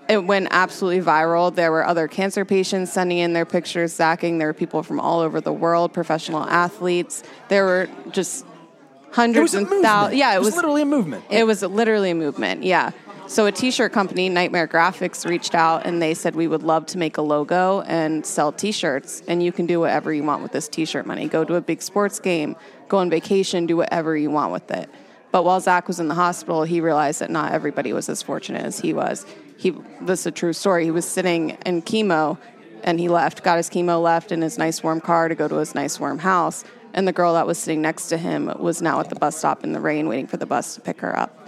it 0.09 0.25
went 0.25 0.49
absolutely 0.51 1.01
viral. 1.03 1.55
There 1.55 1.73
were 1.73 1.87
other 1.87 2.07
cancer 2.09 2.45
patients 2.45 2.93
sending 2.93 3.19
in 3.19 3.33
their 3.33 3.47
pictures, 3.47 3.95
zaching. 3.95 4.39
There 4.39 4.49
were 4.49 4.53
people 4.53 4.83
from 4.83 5.01
all 5.01 5.21
over 5.21 5.41
the 5.41 5.53
world, 5.53 5.93
professional 5.95 6.43
athletes. 6.45 7.23
There 7.49 7.65
were 7.65 7.89
just 8.11 8.45
It 8.45 9.15
hundreds 9.15 9.55
was 9.55 9.71
and 9.71 9.83
thousands. 9.83 10.19
Yeah, 10.19 10.35
it 10.35 10.41
was 10.41 10.55
literally 10.55 10.83
a 10.83 10.87
movement. 10.87 11.25
it 11.31 11.45
was 11.47 11.63
literally 11.63 12.11
a 12.11 12.15
movement, 12.15 12.63
yeah. 12.65 12.91
So 13.33 13.47
a 13.47 13.51
t-shirt 13.51 13.95
company, 13.95 14.29
Nightmare 14.29 14.69
Graphics, 14.69 15.25
reached 15.25 15.55
out 15.55 15.87
and 15.87 16.03
they 16.03 16.13
said 16.13 16.35
we 16.35 16.47
would 16.47 16.63
love 16.63 16.85
to 16.89 16.99
make 16.99 17.17
a 17.17 17.23
logo 17.23 17.81
and 17.81 18.27
sell 18.27 18.53
t-shirts 18.53 19.23
and 19.27 19.43
you 19.43 19.53
can 19.53 19.65
do 19.65 19.81
whatever 19.81 20.13
you 20.13 20.23
want 20.23 20.43
with 20.43 20.53
this 20.53 20.69
t-shirt 20.69 21.07
money. 21.07 21.29
Go 21.29 21.43
to 21.43 21.55
a 21.55 21.63
big 21.63 21.81
sports 21.81 22.21
game, 22.21 22.57
go 22.89 22.99
on 22.99 23.09
vacation, 23.09 23.65
do 23.65 23.75
whatever 23.79 24.15
you 24.15 24.31
want 24.31 24.53
with 24.53 24.71
it. 24.71 24.91
But 25.31 25.47
while 25.47 25.59
Zach 25.61 25.89
was 25.89 25.99
in 25.99 26.09
the 26.09 26.15
hospital, 26.15 26.65
he 26.65 26.83
realized 26.83 27.23
that 27.23 27.31
not 27.31 27.53
everybody 27.53 27.95
was 27.95 28.11
as 28.11 28.23
fortunate 28.23 28.67
as 28.67 28.81
he 28.81 28.93
was. 28.93 29.25
He 29.57 29.71
this 30.03 30.21
is 30.21 30.27
a 30.27 30.31
true 30.31 30.53
story. 30.53 30.85
He 30.85 30.91
was 30.91 31.09
sitting 31.09 31.57
in 31.65 31.81
chemo 31.81 32.37
and 32.83 33.01
he 33.01 33.09
left, 33.09 33.43
got 33.43 33.57
his 33.57 33.71
chemo 33.71 34.03
left 34.03 34.31
in 34.31 34.43
his 34.43 34.59
nice 34.59 34.83
warm 34.83 35.01
car 35.01 35.29
to 35.29 35.35
go 35.35 35.49
to 35.49 35.55
his 35.55 35.75
nice 35.75 35.99
warm 35.99 36.19
house. 36.19 36.65
And 36.93 37.09
the 37.09 37.15
girl 37.15 37.33
that 37.33 37.47
was 37.47 37.57
sitting 37.57 37.81
next 37.81 38.09
to 38.09 38.19
him 38.19 38.53
was 38.59 38.83
now 38.83 39.01
at 39.01 39.09
the 39.09 39.15
bus 39.15 39.39
stop 39.39 39.65
in 39.65 39.73
the 39.73 39.81
rain 39.81 40.07
waiting 40.07 40.27
for 40.27 40.37
the 40.37 40.45
bus 40.45 40.75
to 40.75 40.83
pick 40.83 41.01
her 41.01 41.19
up. 41.19 41.42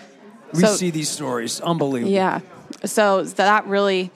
We 0.54 0.60
so- 0.60 0.74
see 0.74 0.90
these 0.90 1.08
stories. 1.08 1.60
Unbelievable. 1.60 2.12
Yeah. 2.12 2.40
So 2.84 3.22
that 3.22 3.66
really 3.66 4.10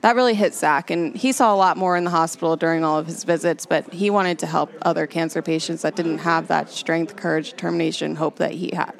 that 0.00 0.16
really 0.16 0.34
hit 0.34 0.52
Zach 0.52 0.90
and 0.90 1.16
he 1.16 1.32
saw 1.32 1.54
a 1.54 1.56
lot 1.56 1.78
more 1.78 1.96
in 1.96 2.04
the 2.04 2.10
hospital 2.10 2.56
during 2.56 2.84
all 2.84 2.98
of 2.98 3.06
his 3.06 3.24
visits, 3.24 3.64
but 3.64 3.90
he 3.90 4.10
wanted 4.10 4.38
to 4.40 4.46
help 4.46 4.70
other 4.82 5.06
cancer 5.06 5.40
patients 5.40 5.80
that 5.80 5.96
didn't 5.96 6.18
have 6.18 6.48
that 6.48 6.68
strength, 6.68 7.16
courage, 7.16 7.52
determination, 7.52 8.14
hope 8.16 8.36
that 8.36 8.50
he 8.50 8.70
had. 8.74 8.92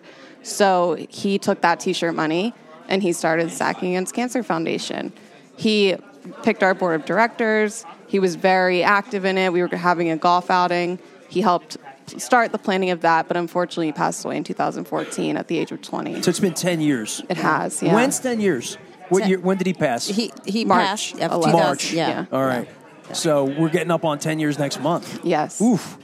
So 0.42 0.96
he 1.10 1.38
took 1.38 1.60
that 1.60 1.80
t-shirt 1.80 2.14
money 2.14 2.54
and 2.88 3.02
he 3.02 3.12
started 3.12 3.50
Zaching 3.50 3.90
Against 3.90 4.14
Cancer 4.14 4.42
Foundation. 4.42 5.12
He 5.58 5.96
picked 6.42 6.62
our 6.62 6.72
board 6.72 6.98
of 6.98 7.06
directors. 7.06 7.84
He 8.06 8.18
was 8.18 8.34
very 8.36 8.82
active 8.82 9.26
in 9.26 9.36
it. 9.36 9.52
We 9.52 9.60
were 9.60 9.68
having 9.76 10.10
a 10.10 10.16
golf 10.16 10.50
outing. 10.50 10.98
He 11.28 11.42
helped 11.42 11.76
start 12.06 12.52
the 12.52 12.58
planning 12.58 12.90
of 12.90 13.00
that, 13.02 13.28
but 13.28 13.36
unfortunately 13.36 13.86
he 13.86 13.92
passed 13.92 14.24
away 14.24 14.36
in 14.36 14.44
2014 14.44 15.36
at 15.36 15.48
the 15.48 15.58
age 15.58 15.72
of 15.72 15.82
20. 15.82 16.22
So 16.22 16.30
it's 16.30 16.40
been 16.40 16.54
10 16.54 16.80
years. 16.80 17.22
It 17.28 17.36
has, 17.36 17.82
yeah. 17.82 17.94
When's 17.94 18.18
10 18.20 18.40
years? 18.40 18.76
What 19.08 19.20
Ten. 19.20 19.28
year, 19.28 19.40
when 19.40 19.58
did 19.58 19.66
he 19.66 19.74
pass? 19.74 20.06
He 20.06 20.32
he 20.46 20.64
March 20.64 21.12
passed 21.12 21.14
yeah, 21.16 21.28
11th. 21.28 21.44
2000 21.44 21.52
March. 21.52 21.92
Yeah. 21.92 22.08
Yeah. 22.08 22.26
All 22.32 22.44
right. 22.44 22.68
So 23.12 23.44
we're 23.44 23.68
getting 23.68 23.90
up 23.90 24.04
on 24.04 24.18
10 24.18 24.38
years 24.38 24.58
next 24.58 24.80
month. 24.80 25.20
Yes. 25.22 25.60
Oof. 25.60 25.98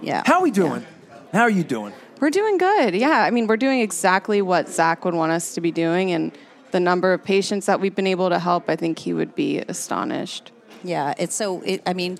Yeah. 0.00 0.22
How 0.24 0.34
are 0.34 0.42
we 0.42 0.52
doing? 0.52 0.86
How 1.32 1.42
are 1.42 1.50
you 1.50 1.64
doing? 1.64 1.92
We're 2.20 2.30
doing 2.30 2.56
good. 2.56 2.94
Yeah. 2.94 3.24
I 3.24 3.30
mean, 3.30 3.48
we're 3.48 3.56
doing 3.56 3.80
exactly 3.80 4.40
what 4.40 4.68
Zach 4.68 5.04
would 5.04 5.14
want 5.14 5.32
us 5.32 5.54
to 5.54 5.60
be 5.60 5.72
doing. 5.72 6.12
And 6.12 6.32
the 6.70 6.80
number 6.80 7.12
of 7.12 7.24
patients 7.24 7.66
that 7.66 7.80
we've 7.80 7.94
been 7.94 8.06
able 8.06 8.28
to 8.28 8.38
help, 8.38 8.68
I 8.68 8.76
think 8.76 9.00
he 9.00 9.12
would 9.12 9.34
be 9.34 9.58
astonished. 9.58 10.52
Yeah, 10.84 11.14
it's 11.18 11.34
so. 11.34 11.60
It, 11.62 11.82
I 11.86 11.92
mean, 11.92 12.18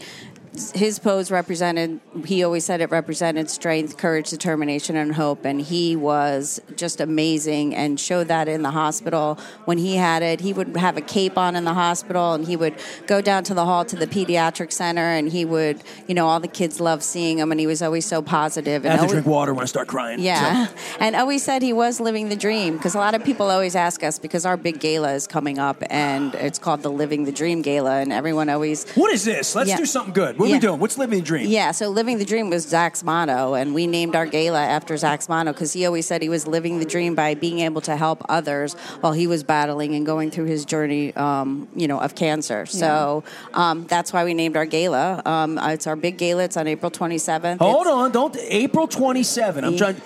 his 0.75 0.99
pose 0.99 1.31
represented. 1.31 2.01
He 2.25 2.43
always 2.45 2.65
said 2.65 2.81
it 2.81 2.91
represented 2.91 3.51
strength, 3.51 3.97
courage, 3.97 4.31
determination, 4.31 4.97
and 4.97 5.15
hope. 5.15 5.45
And 5.45 5.61
he 5.61 5.97
was 5.97 6.61
just 6.77 7.01
amazing, 7.01 7.75
and 7.75 7.99
showed 7.99 8.29
that 8.29 8.49
in 8.49 8.63
the 8.63 8.71
hospital 8.71 9.39
when 9.65 9.79
he 9.79 9.97
had 9.97 10.23
it. 10.23 10.41
He 10.41 10.53
would 10.53 10.77
have 10.77 10.97
a 10.97 11.01
cape 11.01 11.37
on 11.39 11.57
in 11.57 11.65
the 11.65 11.75
hospital, 11.75 12.35
and 12.35 12.47
he 12.47 12.57
would 12.57 12.75
go 13.07 13.21
down 13.21 13.45
to 13.45 13.55
the 13.55 13.65
hall 13.65 13.85
to 13.87 13.97
the 13.97 14.07
pediatric 14.07 14.73
center, 14.73 15.01
and 15.03 15.31
he 15.31 15.45
would, 15.45 15.83
you 16.07 16.15
know, 16.15 16.27
all 16.27 16.41
the 16.41 16.49
kids 16.49 16.81
loved 16.81 17.03
seeing 17.03 17.39
him, 17.39 17.51
and 17.51 17.61
he 17.61 17.67
was 17.67 17.83
always 17.83 18.07
so 18.07 18.23
positive. 18.23 18.85
I 18.85 18.89
And 18.91 19.01
have 19.01 19.09
to 19.09 19.15
drink 19.15 19.27
water 19.27 19.53
when 19.55 19.63
I 19.63 19.67
start 19.67 19.89
crying. 19.89 20.21
yeah, 20.21 20.67
So- 20.67 20.73
and 21.01 21.17
always 21.17 21.43
said 21.43 21.63
he 21.63 21.73
was 21.73 22.01
living 22.01 22.29
the 22.29 22.37
dream 22.37 22.77
because 22.77 22.95
a 22.95 22.99
lot 22.99 23.15
of 23.15 23.25
people 23.25 23.51
always 23.51 23.75
ask 23.77 24.03
us 24.03 24.19
because 24.19 24.45
our 24.47 24.57
big 24.57 24.81
gala 24.81 25.13
is 25.13 25.27
coming 25.27 25.59
up 25.59 25.83
and 25.91 26.35
it's 26.35 26.59
called 26.59 26.83
the 26.83 26.91
Living 26.91 27.25
the 27.25 27.33
Dream 27.33 27.63
Gala, 27.63 27.97
and 28.01 28.13
everyone 28.13 28.49
always 28.49 28.85
What 28.95 29.13
is 29.13 29.25
this? 29.25 29.55
Let's 29.55 29.69
Yeah. 29.71 29.77
do 29.77 29.87
something 29.87 30.13
good. 30.13 30.39
What 30.49 30.53
are 30.53 30.55
Yeah. 30.55 30.57
we 30.57 30.67
doing? 30.69 30.81
What's 30.81 30.99
living 30.99 31.19
the 31.21 31.25
dream? 31.25 31.47
yeah. 31.49 31.71
So 31.73 31.89
living 31.91 32.19
the 32.19 32.25
dream 32.25 32.51
was 32.51 32.67
Zach's 32.67 33.05
motto, 33.05 33.55
and 33.55 33.75
we 33.75 33.87
named 33.87 34.17
our 34.17 34.27
gala 34.27 34.63
after 34.63 34.97
Zach's 34.97 35.29
motto 35.29 35.53
because 35.53 35.73
he 35.73 35.85
always 35.87 36.07
said 36.07 36.23
he 36.23 36.29
was 36.29 36.47
living 36.47 36.79
the 36.79 36.85
dream 36.85 37.15
by 37.15 37.35
being 37.35 37.61
able 37.61 37.81
to 37.83 37.97
help 37.97 38.25
others 38.29 38.75
while 39.01 39.13
he 39.13 39.27
was 39.27 39.43
battling 39.43 39.95
and 39.95 40.05
going 40.07 40.31
through 40.31 40.47
his 40.47 40.65
journey, 40.65 41.15
um, 41.17 41.69
you 41.77 41.87
know, 41.89 42.01
of 42.01 42.15
cancer. 42.15 42.67
So 42.67 43.25
um, 43.55 43.87
that's 43.87 44.13
why 44.13 44.25
we 44.25 44.35
named 44.35 44.57
our 44.57 44.67
gala. 44.67 45.23
Um, 45.25 45.59
it's 45.59 45.87
our 45.87 45.97
big 45.97 46.17
gala. 46.19 46.45
It's 46.45 46.57
on 46.57 46.67
April 46.67 46.91
twenty 46.91 47.19
seventh. 47.19 47.61
Hold 47.61 47.87
on, 47.87 48.11
don't. 48.13 48.37
April 48.41 48.87
27. 48.89 49.65
I'm 49.65 49.77
trying. 49.77 50.01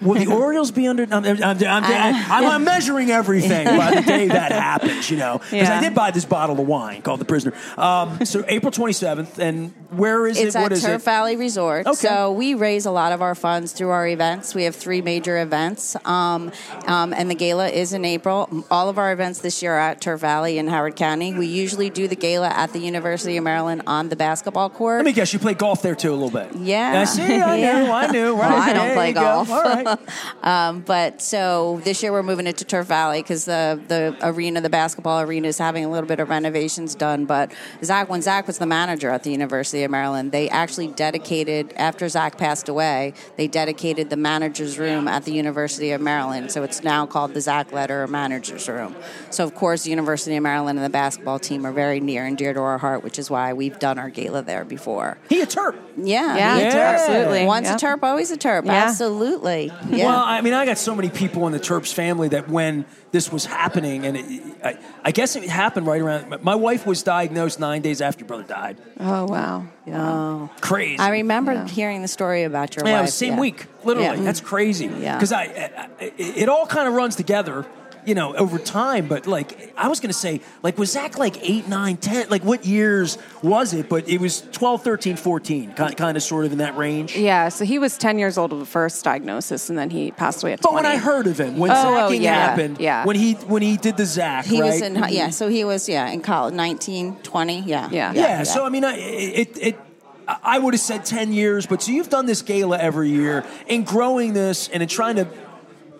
Yeah. 0.00 0.06
Will 0.06 0.14
the 0.14 0.26
Orioles 0.26 0.70
be 0.70 0.86
under? 0.86 1.04
I'm, 1.04 1.24
I'm, 1.24 1.42
I'm, 1.42 1.64
I'm, 1.64 2.44
I'm 2.46 2.64
measuring 2.64 3.10
everything 3.10 3.66
by 3.66 3.94
the 3.94 4.02
day 4.02 4.28
that 4.28 4.52
happens, 4.66 5.10
you 5.10 5.16
know. 5.16 5.40
Because 5.50 5.68
I 5.68 5.80
did 5.80 5.94
buy 5.94 6.10
this 6.10 6.24
bottle 6.24 6.60
of 6.60 6.66
wine 6.66 7.02
called 7.02 7.20
the 7.20 7.24
Prisoner. 7.24 7.54
Um, 7.76 8.24
so 8.24 8.44
April 8.48 8.72
27th, 8.72 9.38
and 9.38 9.72
where 9.90 10.26
is 10.26 10.36
It's 10.38 10.44
it? 10.44 10.46
It's 10.48 10.56
at 10.56 10.72
is 10.72 10.82
Turf 10.82 11.02
it? 11.02 11.04
Valley 11.04 11.36
Resort. 11.36 11.86
Okay. 11.86 11.94
So 11.96 12.32
we 12.32 12.54
raise 12.54 12.86
a 12.86 12.90
lot 12.90 13.12
of 13.12 13.22
our 13.22 13.34
funds 13.34 13.72
through 13.72 13.90
our 13.90 14.06
events. 14.06 14.54
We 14.54 14.64
have 14.64 14.74
three 14.76 15.02
major 15.02 15.40
events, 15.40 15.96
um, 16.04 16.52
um, 16.86 17.12
and 17.12 17.30
the 17.30 17.34
gala 17.34 17.68
is 17.68 17.92
in 17.92 18.04
April. 18.04 18.64
All 18.70 18.88
of 18.88 18.98
our 18.98 19.12
events 19.12 19.40
this 19.40 19.62
year 19.62 19.74
are 19.74 19.80
at 19.80 20.00
Turf 20.00 20.20
Valley 20.20 20.58
in 20.58 20.68
Howard 20.68 20.96
County. 20.96 21.34
We 21.34 21.46
usually 21.46 21.90
do 21.90 22.08
the 22.08 22.16
gala 22.16 22.48
at 22.48 22.72
the 22.72 22.78
University 22.78 23.36
of 23.36 23.44
Maryland 23.44 23.82
on 23.86 24.08
the 24.08 24.16
basketball 24.16 24.70
court. 24.70 24.98
Let 24.98 25.04
me 25.06 25.12
guess, 25.12 25.32
you 25.32 25.38
play 25.38 25.54
golf 25.54 25.82
there 25.82 25.94
too 25.94 26.10
a 26.12 26.16
little 26.16 26.30
bit. 26.30 26.54
Yeah. 26.56 27.00
I 27.00 27.04
see. 27.04 27.22
I 27.22 27.56
Yeah. 27.66 27.84
knew. 27.84 27.90
I 27.92 28.06
knew. 28.08 28.32
Right. 28.34 28.50
Well, 28.50 28.62
I 28.62 28.72
don't 28.72 28.94
play 28.94 29.12
golf. 29.12 29.50
All 29.50 29.62
right. 29.62 29.98
Um, 30.42 30.80
but 30.80 31.20
so 31.20 31.80
this 31.84 32.02
year 32.02 32.12
we're 32.12 32.22
moving 32.22 32.46
it 32.46 32.58
to 32.58 32.64
Turf 32.64 32.86
Valley 32.86 33.20
because 33.20 33.46
the 33.46 33.80
the 33.88 34.16
arena, 34.22 34.60
the 34.60 34.70
basketball 34.70 35.20
arena, 35.20 35.48
is 35.48 35.58
having 35.58 35.84
a 35.84 35.88
little 35.90 36.06
bit 36.06 36.20
of 36.20 36.28
renovations 36.28 36.94
done. 36.94 37.24
But 37.24 37.52
Zach, 37.82 38.08
when 38.08 38.22
Zach 38.22 38.46
was 38.46 38.58
the 38.58 38.66
manager 38.66 39.10
at 39.10 39.24
the 39.24 39.30
University 39.30 39.75
of 39.84 39.90
Maryland, 39.90 40.32
they 40.32 40.48
actually 40.48 40.88
dedicated 40.88 41.72
after 41.76 42.08
Zach 42.08 42.36
passed 42.38 42.68
away, 42.68 43.12
they 43.36 43.46
dedicated 43.46 44.10
the 44.10 44.16
manager's 44.16 44.78
room 44.78 45.08
at 45.08 45.24
the 45.24 45.32
University 45.32 45.90
of 45.92 46.00
Maryland. 46.00 46.50
So 46.50 46.62
it's 46.62 46.82
now 46.82 47.06
called 47.06 47.34
the 47.34 47.40
Zach 47.40 47.72
Lederer 47.72 48.06
Manager's 48.06 48.68
Room. 48.68 48.94
So 49.30 49.44
of 49.44 49.54
course, 49.54 49.84
the 49.84 49.90
University 49.90 50.36
of 50.36 50.42
Maryland 50.42 50.78
and 50.78 50.84
the 50.84 50.90
basketball 50.90 51.38
team 51.38 51.64
are 51.66 51.72
very 51.72 52.00
near 52.00 52.24
and 52.24 52.36
dear 52.36 52.52
to 52.54 52.60
our 52.60 52.78
heart, 52.78 53.02
which 53.04 53.18
is 53.18 53.30
why 53.30 53.52
we've 53.52 53.78
done 53.78 53.98
our 53.98 54.10
gala 54.10 54.42
there 54.42 54.64
before. 54.64 55.18
He 55.28 55.40
a 55.40 55.46
Terp. 55.46 55.76
Yeah, 55.96 56.36
Yeah, 56.36 56.58
he 56.58 56.64
a 56.64 56.70
Terp. 56.70 56.94
absolutely. 56.94 57.44
Once 57.46 57.66
Yep. 57.68 57.76
a 57.76 57.84
Terp, 57.84 57.98
always 58.02 58.30
a 58.30 58.36
Terp. 58.36 58.66
Yeah. 58.66 58.72
Absolutely. 58.72 59.72
Yeah. 59.90 60.06
Well, 60.06 60.22
I 60.24 60.40
mean, 60.40 60.52
I 60.54 60.66
got 60.66 60.78
so 60.78 60.94
many 60.94 61.08
people 61.08 61.46
in 61.46 61.52
the 61.52 61.60
Terps 61.60 61.92
family 61.92 62.28
that 62.28 62.48
when 62.48 62.84
this 63.16 63.32
was 63.32 63.46
happening, 63.46 64.04
and 64.04 64.14
it, 64.18 64.42
I, 64.62 64.78
I 65.02 65.10
guess 65.10 65.36
it 65.36 65.44
happened 65.48 65.86
right 65.86 66.02
around. 66.02 66.42
My 66.42 66.54
wife 66.54 66.86
was 66.86 67.02
diagnosed 67.02 67.58
nine 67.58 67.80
days 67.80 68.02
after 68.02 68.20
your 68.20 68.28
brother 68.28 68.42
died. 68.42 68.76
Oh, 69.00 69.24
wow. 69.24 69.66
Yeah, 69.86 70.48
Crazy. 70.60 70.98
I 70.98 71.08
remember 71.08 71.54
Yeah. 71.54 71.66
hearing 71.66 72.02
the 72.02 72.08
story 72.08 72.42
about 72.42 72.76
your 72.76 72.84
Yeah, 72.84 72.90
it 72.90 72.94
wife. 72.96 73.02
was 73.06 73.12
the 73.12 73.16
same 73.26 73.34
yeah. 73.34 73.40
week, 73.40 73.66
literally. 73.84 74.18
Yeah. 74.18 74.24
That's 74.24 74.40
crazy. 74.42 74.86
Yeah. 74.86 75.14
Because 75.16 75.32
I, 75.32 75.44
I, 75.44 75.88
it, 76.04 76.36
it 76.42 76.48
all 76.50 76.66
kind 76.66 76.86
of 76.86 76.92
runs 76.92 77.16
together. 77.16 77.64
You 78.06 78.14
know, 78.14 78.34
over 78.36 78.58
time. 78.58 79.08
But 79.08 79.26
like, 79.26 79.72
I 79.76 79.88
was 79.88 79.98
going 80.00 80.10
to 80.10 80.18
say, 80.18 80.40
like, 80.62 80.78
was 80.78 80.92
Zach 80.92 81.18
like 81.18 81.36
8, 81.42 81.66
9, 81.68 81.96
10? 81.96 82.28
Like, 82.28 82.44
what 82.44 82.64
years 82.64 83.18
was 83.42 83.74
it? 83.74 83.88
But 83.88 84.08
it 84.08 84.20
was 84.20 84.42
12, 84.52 84.82
13, 84.84 85.16
14, 85.16 85.72
kind, 85.74 85.96
kind 85.96 86.16
of 86.16 86.22
sort 86.22 86.44
of 86.46 86.52
in 86.52 86.58
that 86.58 86.76
range. 86.76 87.16
Yeah, 87.16 87.48
so 87.48 87.64
he 87.64 87.78
was 87.80 87.98
10 87.98 88.18
years 88.20 88.38
old 88.38 88.52
of 88.52 88.60
the 88.60 88.64
first 88.66 89.04
diagnosis, 89.04 89.68
and 89.68 89.76
then 89.76 89.90
he 89.90 90.12
passed 90.12 90.42
away 90.44 90.52
at 90.52 90.62
But 90.62 90.72
when 90.72 90.86
I 90.86 90.96
heard 90.98 91.26
of 91.26 91.38
him, 91.40 91.58
when 91.58 91.72
Oh, 91.72 91.74
Zaching 91.74 92.20
oh, 92.20 92.22
yeah, 92.22 92.34
happened, 92.34 92.78
yeah. 92.80 93.04
when 93.04 93.16
he 93.16 93.32
when 93.34 93.62
he 93.62 93.76
did 93.76 93.96
the 93.96 94.06
Zach, 94.06 94.44
He 94.46 94.60
right? 94.60 94.68
was 94.72 94.82
in 94.82 94.94
hi- 94.94 95.08
yeah, 95.08 95.30
so 95.30 95.48
he 95.48 95.64
was 95.64 95.88
yeah 95.88 96.08
in 96.08 96.20
college, 96.22 96.54
19, 96.54 97.16
20, 97.24 97.60
yeah, 97.62 97.90
Yeah. 97.90 98.12
Yeah, 98.14 98.42
so 98.44 98.64
I 98.64 98.68
mean, 98.68 98.84
I, 98.84 98.96
it, 98.96 99.58
it, 99.60 99.80
I 100.28 100.58
would 100.58 100.74
have 100.74 100.80
said 100.80 101.04
10 101.04 101.32
years, 101.32 101.66
but 101.66 101.82
so 101.82 101.92
you've 101.92 102.08
done 102.08 102.26
this 102.26 102.42
gala 102.42 102.78
every 102.78 103.10
year 103.10 103.44
in 103.68 103.84
growing 103.84 104.32
this 104.32 104.68
and 104.68 104.82
in 104.82 104.88
trying 104.88 105.16
to 105.16 105.28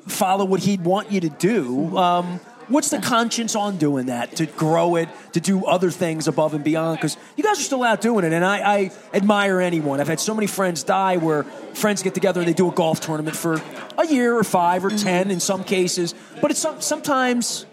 follow 0.06 0.44
what 0.44 0.60
he'd 0.60 0.84
want 0.84 1.10
you 1.10 1.20
to 1.20 1.28
do. 1.28 1.96
Um, 1.96 2.40
what's 2.68 2.90
the 2.90 2.98
conscience 2.98 3.54
on 3.54 3.76
doing 3.76 4.06
that 4.06 4.36
to 4.36 4.46
grow 4.46 4.96
it, 4.96 5.08
to 5.32 5.40
do 5.40 5.64
other 5.66 5.90
things 5.90 6.26
above 6.28 6.54
and 6.54 6.64
beyond? 6.64 6.98
Because 6.98 7.16
you 7.36 7.44
guys 7.44 7.58
are 7.58 7.62
still 7.62 7.82
out 7.82 8.00
doing 8.00 8.24
it, 8.24 8.32
and 8.32 8.44
I, 8.44 8.58
I 8.76 8.90
admire 9.14 9.60
anyone. 9.60 10.00
I've 10.00 10.08
had 10.08 10.20
so 10.20 10.34
many 10.34 10.46
friends 10.46 10.82
die 10.82 11.16
where 11.16 11.44
friends 11.74 12.02
get 12.02 12.14
together 12.14 12.40
and 12.40 12.48
they 12.48 12.54
do 12.54 12.68
a 12.68 12.72
golf 12.72 13.00
tournament 13.00 13.36
for 13.36 13.60
a 13.98 14.06
year 14.06 14.34
or 14.36 14.44
five 14.44 14.84
or 14.84 14.90
10 14.90 15.30
in 15.30 15.40
some 15.40 15.64
cases, 15.64 16.14
but 16.40 16.50
it's 16.50 16.64
sometimes 16.80 17.66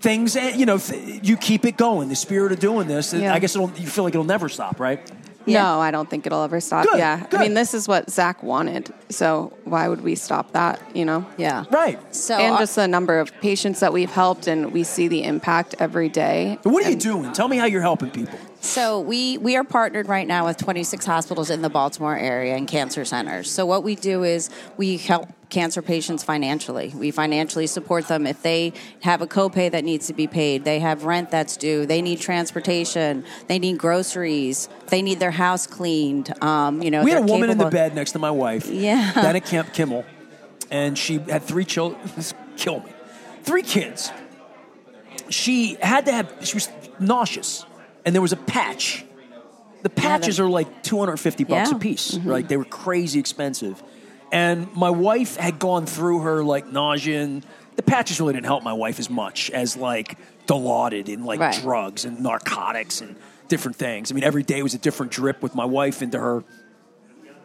things 0.00 0.36
eh, 0.36 0.54
you 0.54 0.64
know 0.64 0.78
you 1.24 1.36
keep 1.36 1.64
it 1.64 1.76
going 1.76 2.08
the 2.08 2.14
spirit 2.14 2.52
of 2.52 2.60
doing 2.60 2.86
this 2.86 3.12
Yeah. 3.12 3.34
i 3.34 3.40
guess 3.40 3.56
it'll, 3.56 3.72
you 3.72 3.88
feel 3.88 4.04
like 4.04 4.14
it'll 4.14 4.22
never 4.22 4.48
stop 4.48 4.78
right 4.78 5.00
Yeah. 5.48 5.62
No, 5.62 5.80
I 5.80 5.90
don't 5.90 6.08
think 6.08 6.26
it'll 6.26 6.42
ever 6.42 6.60
stop. 6.60 6.84
Good, 6.86 6.98
yeah. 6.98 7.26
good. 7.26 7.40
I 7.40 7.42
mean, 7.44 7.54
this 7.54 7.74
is 7.74 7.88
what 7.88 8.10
Zach 8.10 8.42
wanted. 8.42 8.92
So 9.08 9.52
why 9.64 9.88
would 9.88 10.02
we 10.02 10.14
stop 10.14 10.52
that, 10.52 10.80
you 10.94 11.04
know? 11.04 11.26
yeah, 11.36 11.64
right 11.70 11.98
So 12.14 12.36
and 12.36 12.54
uh, 12.54 12.58
just 12.58 12.76
the 12.76 12.86
number 12.88 13.18
of 13.18 13.32
patients 13.40 13.80
that 13.80 13.92
we've 13.92 14.10
helped, 14.10 14.46
and 14.46 14.72
we 14.72 14.84
see 14.84 15.08
the 15.08 15.24
impact 15.24 15.74
every 15.78 16.08
day. 16.08 16.58
What 16.62 16.84
are 16.84 16.90
you 16.90 16.96
doing 16.96 17.32
tell 17.32 17.48
me 17.48 17.56
how 17.56 17.66
you're 17.66 17.82
helping 17.82 18.10
people 18.10 18.38
So 18.60 19.00
we 19.00 19.38
we 19.38 19.56
are 19.56 19.64
partnered 19.64 20.08
right 20.08 20.26
now 20.26 20.46
with 20.46 20.56
26 20.56 21.04
hospitals 21.04 21.50
in 21.50 21.62
the 21.62 21.70
Baltimore 21.70 22.16
area 22.16 22.56
and 22.56 22.66
cancer 22.68 23.04
centers. 23.04 23.50
So 23.50 23.64
what 23.66 23.82
we 23.82 23.94
do 23.94 24.24
is 24.24 24.50
we 24.76 24.96
help 24.96 25.28
cancer 25.50 25.80
patients 25.82 26.22
financially. 26.22 26.92
We 26.94 27.10
financially 27.10 27.66
support 27.66 28.06
them 28.08 28.26
if 28.26 28.42
they 28.42 28.72
have 29.00 29.22
a 29.22 29.26
copay 29.26 29.70
that 29.70 29.84
needs 29.84 30.06
to 30.08 30.12
be 30.14 30.26
paid, 30.26 30.64
they 30.64 30.78
have 30.80 31.04
rent 31.04 31.30
that's 31.30 31.56
due, 31.56 31.86
they 31.86 32.02
need 32.02 32.20
transportation, 32.20 33.24
they 33.46 33.58
need 33.58 33.78
groceries, 33.78 34.68
they 34.88 35.00
need 35.02 35.20
their 35.20 35.30
house 35.30 35.66
cleaned. 35.66 36.32
Um, 36.42 36.82
you 36.82 36.90
know, 36.90 37.02
we 37.02 37.10
had 37.10 37.22
a 37.22 37.26
woman 37.26 37.50
in 37.50 37.58
the 37.58 37.70
bed 37.70 37.94
next 37.94 38.12
to 38.12 38.18
my 38.18 38.30
wife 38.30 38.66
Yeah. 38.68 39.12
Dana 39.14 39.40
Kemp 39.40 39.72
Kimmel 39.72 40.04
and 40.70 40.98
she 40.98 41.18
had 41.18 41.42
three 41.42 41.64
children 41.64 41.98
this 42.14 42.34
kill 42.58 42.80
me 42.80 42.92
three 43.42 43.62
kids 43.62 44.10
she 45.30 45.74
had 45.80 46.04
to 46.06 46.12
have 46.12 46.30
she 46.42 46.54
was 46.54 46.68
nauseous 46.98 47.64
and 48.04 48.14
there 48.14 48.20
was 48.20 48.32
a 48.32 48.36
patch 48.36 49.04
the 49.82 49.88
patches 49.88 50.36
the- 50.36 50.42
are 50.44 50.48
like 50.48 50.82
250 50.82 51.44
bucks 51.44 51.70
Yeah. 51.70 51.76
a 51.76 51.78
piece 51.78 52.18
like 52.24 52.48
they 52.48 52.56
were 52.58 52.64
crazy 52.66 53.18
expensive 53.18 53.82
and 54.32 54.72
my 54.74 54.90
wife 54.90 55.36
had 55.36 55.58
gone 55.58 55.86
through 55.86 56.20
her 56.20 56.42
like 56.44 56.66
nausea 56.70 57.20
and 57.22 57.44
the 57.76 57.82
patches 57.82 58.20
really 58.20 58.32
didn't 58.34 58.46
help 58.46 58.62
my 58.62 58.72
wife 58.72 58.98
as 58.98 59.08
much 59.08 59.50
as 59.50 59.76
like 59.76 60.18
dilaudid 60.46 61.08
in 61.08 61.24
like 61.24 61.40
Right. 61.40 61.60
drugs 61.62 62.04
and 62.04 62.20
narcotics 62.20 63.00
and 63.00 63.16
different 63.48 63.76
things 63.76 64.10
i 64.10 64.14
mean 64.14 64.24
every 64.24 64.42
day 64.42 64.62
was 64.62 64.74
a 64.74 64.78
different 64.78 65.12
drip 65.12 65.42
with 65.42 65.54
my 65.54 65.64
wife 65.64 66.02
into 66.02 66.18
her 66.18 66.44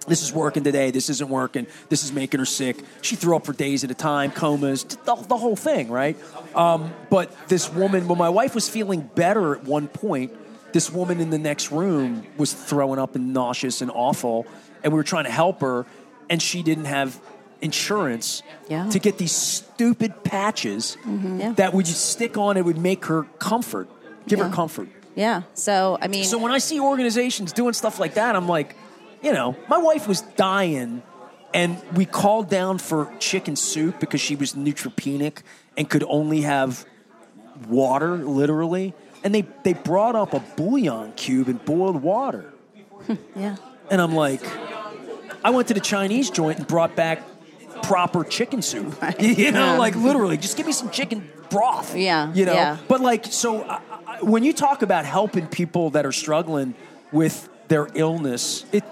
this 0.05 0.21
is 0.21 0.33
working 0.33 0.65
today, 0.65 0.91
this 0.91 1.09
isn't 1.09 1.29
working, 1.29 1.65
this 1.87 2.03
is 2.03 2.11
making 2.11 2.41
her 2.41 2.45
sick. 2.45 2.75
She 3.01 3.15
threw 3.15 3.37
up 3.37 3.45
for 3.45 3.53
days 3.53 3.85
at 3.85 3.91
a 3.91 3.93
time, 3.93 4.31
comas, 4.31 4.83
the, 4.83 5.15
the 5.15 5.37
whole 5.37 5.55
thing, 5.55 5.89
right? 5.89 6.17
Um, 6.53 6.93
but 7.09 7.33
this 7.47 7.71
woman, 7.71 8.09
when 8.09 8.17
my 8.17 8.27
wife 8.27 8.53
was 8.53 8.67
feeling 8.67 8.99
better 9.15 9.55
at 9.55 9.63
one 9.63 9.87
point, 9.87 10.33
this 10.73 10.91
woman 10.91 11.21
in 11.21 11.29
the 11.29 11.37
next 11.37 11.71
room 11.71 12.25
was 12.35 12.51
throwing 12.51 12.99
up 12.99 13.15
and 13.15 13.33
nauseous 13.33 13.81
and 13.81 13.89
awful, 13.93 14.45
and 14.83 14.91
we 14.91 14.97
were 14.97 15.03
trying 15.03 15.23
to 15.23 15.31
help 15.31 15.61
her, 15.61 15.85
and 16.33 16.41
she 16.41 16.63
didn't 16.63 16.85
have 16.85 17.19
insurance 17.61 18.41
Yeah. 18.67 18.89
to 18.89 18.97
get 18.97 19.19
these 19.19 19.31
stupid 19.31 20.23
patches 20.23 20.97
mm-hmm. 21.05 21.39
Yeah. 21.39 21.51
that 21.53 21.73
would 21.73 21.85
just 21.85 22.09
stick 22.09 22.37
on 22.37 22.57
and 22.57 22.65
would 22.65 22.79
make 22.79 23.05
her 23.05 23.23
comfort, 23.37 23.87
give 24.27 24.39
her 24.39 24.49
comfort. 24.49 24.89
Yeah. 25.15 25.43
So 25.53 25.99
I 26.01 26.07
mean 26.07 26.23
So 26.23 26.39
when 26.39 26.51
I 26.51 26.57
see 26.57 26.79
organizations 26.79 27.53
doing 27.53 27.73
stuff 27.73 27.99
like 27.99 28.15
that, 28.15 28.35
I'm 28.35 28.47
like, 28.47 28.75
you 29.21 29.31
know, 29.31 29.55
my 29.69 29.77
wife 29.77 30.07
was 30.07 30.21
dying, 30.35 31.03
and 31.53 31.79
we 31.93 32.05
called 32.05 32.49
down 32.49 32.79
for 32.79 33.13
chicken 33.19 33.55
soup 33.55 33.99
because 33.99 34.19
she 34.19 34.35
was 34.35 34.53
neutropenic 34.53 35.43
and 35.77 35.87
could 35.87 36.03
only 36.07 36.41
have 36.41 36.83
water, 37.69 38.17
literally. 38.17 38.93
And 39.23 39.33
they, 39.33 39.45
they 39.63 39.73
brought 39.73 40.15
up 40.15 40.33
a 40.33 40.41
bouillon 40.57 41.13
cube 41.13 41.47
and 41.47 41.63
boiled 41.63 42.01
water. 42.01 42.51
yeah. 43.35 43.55
And 43.89 44.01
I'm 44.01 44.15
like, 44.15 44.41
I 45.43 45.49
went 45.49 45.67
to 45.67 45.73
the 45.73 45.79
Chinese 45.79 46.29
joint 46.29 46.59
and 46.59 46.67
brought 46.67 46.95
back 46.95 47.21
proper 47.83 48.23
chicken 48.23 48.61
soup. 48.61 48.95
You 49.19 49.51
know, 49.51 49.77
like 49.77 49.95
literally, 49.95 50.37
just 50.37 50.57
give 50.57 50.65
me 50.65 50.71
some 50.73 50.89
chicken 50.89 51.29
broth. 51.49 51.95
Yeah, 51.95 52.33
You 52.33 52.45
know, 52.45 52.53
yeah. 52.53 52.77
but 52.87 53.01
like, 53.01 53.25
so 53.25 53.63
I, 53.63 53.79
I, 54.07 54.21
when 54.21 54.43
you 54.43 54.53
talk 54.53 54.81
about 54.81 55.05
helping 55.05 55.47
people 55.47 55.91
that 55.91 56.05
are 56.05 56.11
struggling 56.11 56.73
with 57.11 57.49
their 57.67 57.87
illness, 57.93 58.65
it 58.71 58.83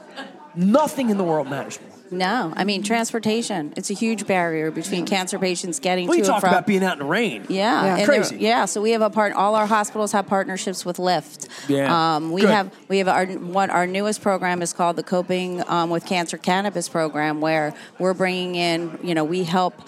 nothing 0.56 1.10
in 1.10 1.18
the 1.18 1.24
world 1.24 1.50
matters. 1.50 1.80
No, 2.12 2.54
I 2.56 2.66
mean 2.66 2.84
transportation. 2.84 3.74
It's 3.78 3.90
a 3.90 3.94
huge 3.94 4.28
barrier 4.28 4.70
between 4.70 5.06
cancer 5.06 5.40
patients 5.40 5.80
getting 5.80 6.08
Well, 6.08 6.16
to 6.16 6.18
you 6.20 6.24
and 6.26 6.42
talk 6.42 6.44
about 6.44 6.68
being 6.68 6.84
out 6.84 6.94
in 6.94 7.00
the 7.00 7.06
rain. 7.06 7.46
Yeah, 7.48 7.98
Yeah. 7.98 8.06
Crazy. 8.06 8.38
Yeah, 8.38 8.66
so 8.66 8.82
we 8.82 8.92
have 8.92 9.02
a 9.02 9.10
part. 9.10 9.34
All 9.34 9.56
our 9.56 9.66
hospitals 9.66 10.12
have 10.12 10.28
partnerships 10.28 10.86
with 10.86 10.98
Lyft. 10.98 11.48
Yeah. 11.70 12.16
um, 12.16 12.32
we 12.32 12.42
Good. 12.42 12.50
have 12.50 12.76
we 12.90 12.98
have 12.98 13.08
our 13.08 13.26
one. 13.26 13.70
Our 13.70 13.88
newest 13.88 14.22
program 14.22 14.62
is 14.62 14.74
called 14.74 14.98
the 14.98 15.04
Coping 15.04 15.64
um, 15.70 15.90
with 15.90 16.06
Cancer 16.06 16.38
Cannabis 16.38 16.90
Program, 16.90 17.40
where 17.40 17.74
we're 17.98 18.14
bringing 18.14 18.56
in. 18.56 19.00
You 19.04 19.16
know, 19.16 19.24
we 19.24 19.44
help. 19.44 19.82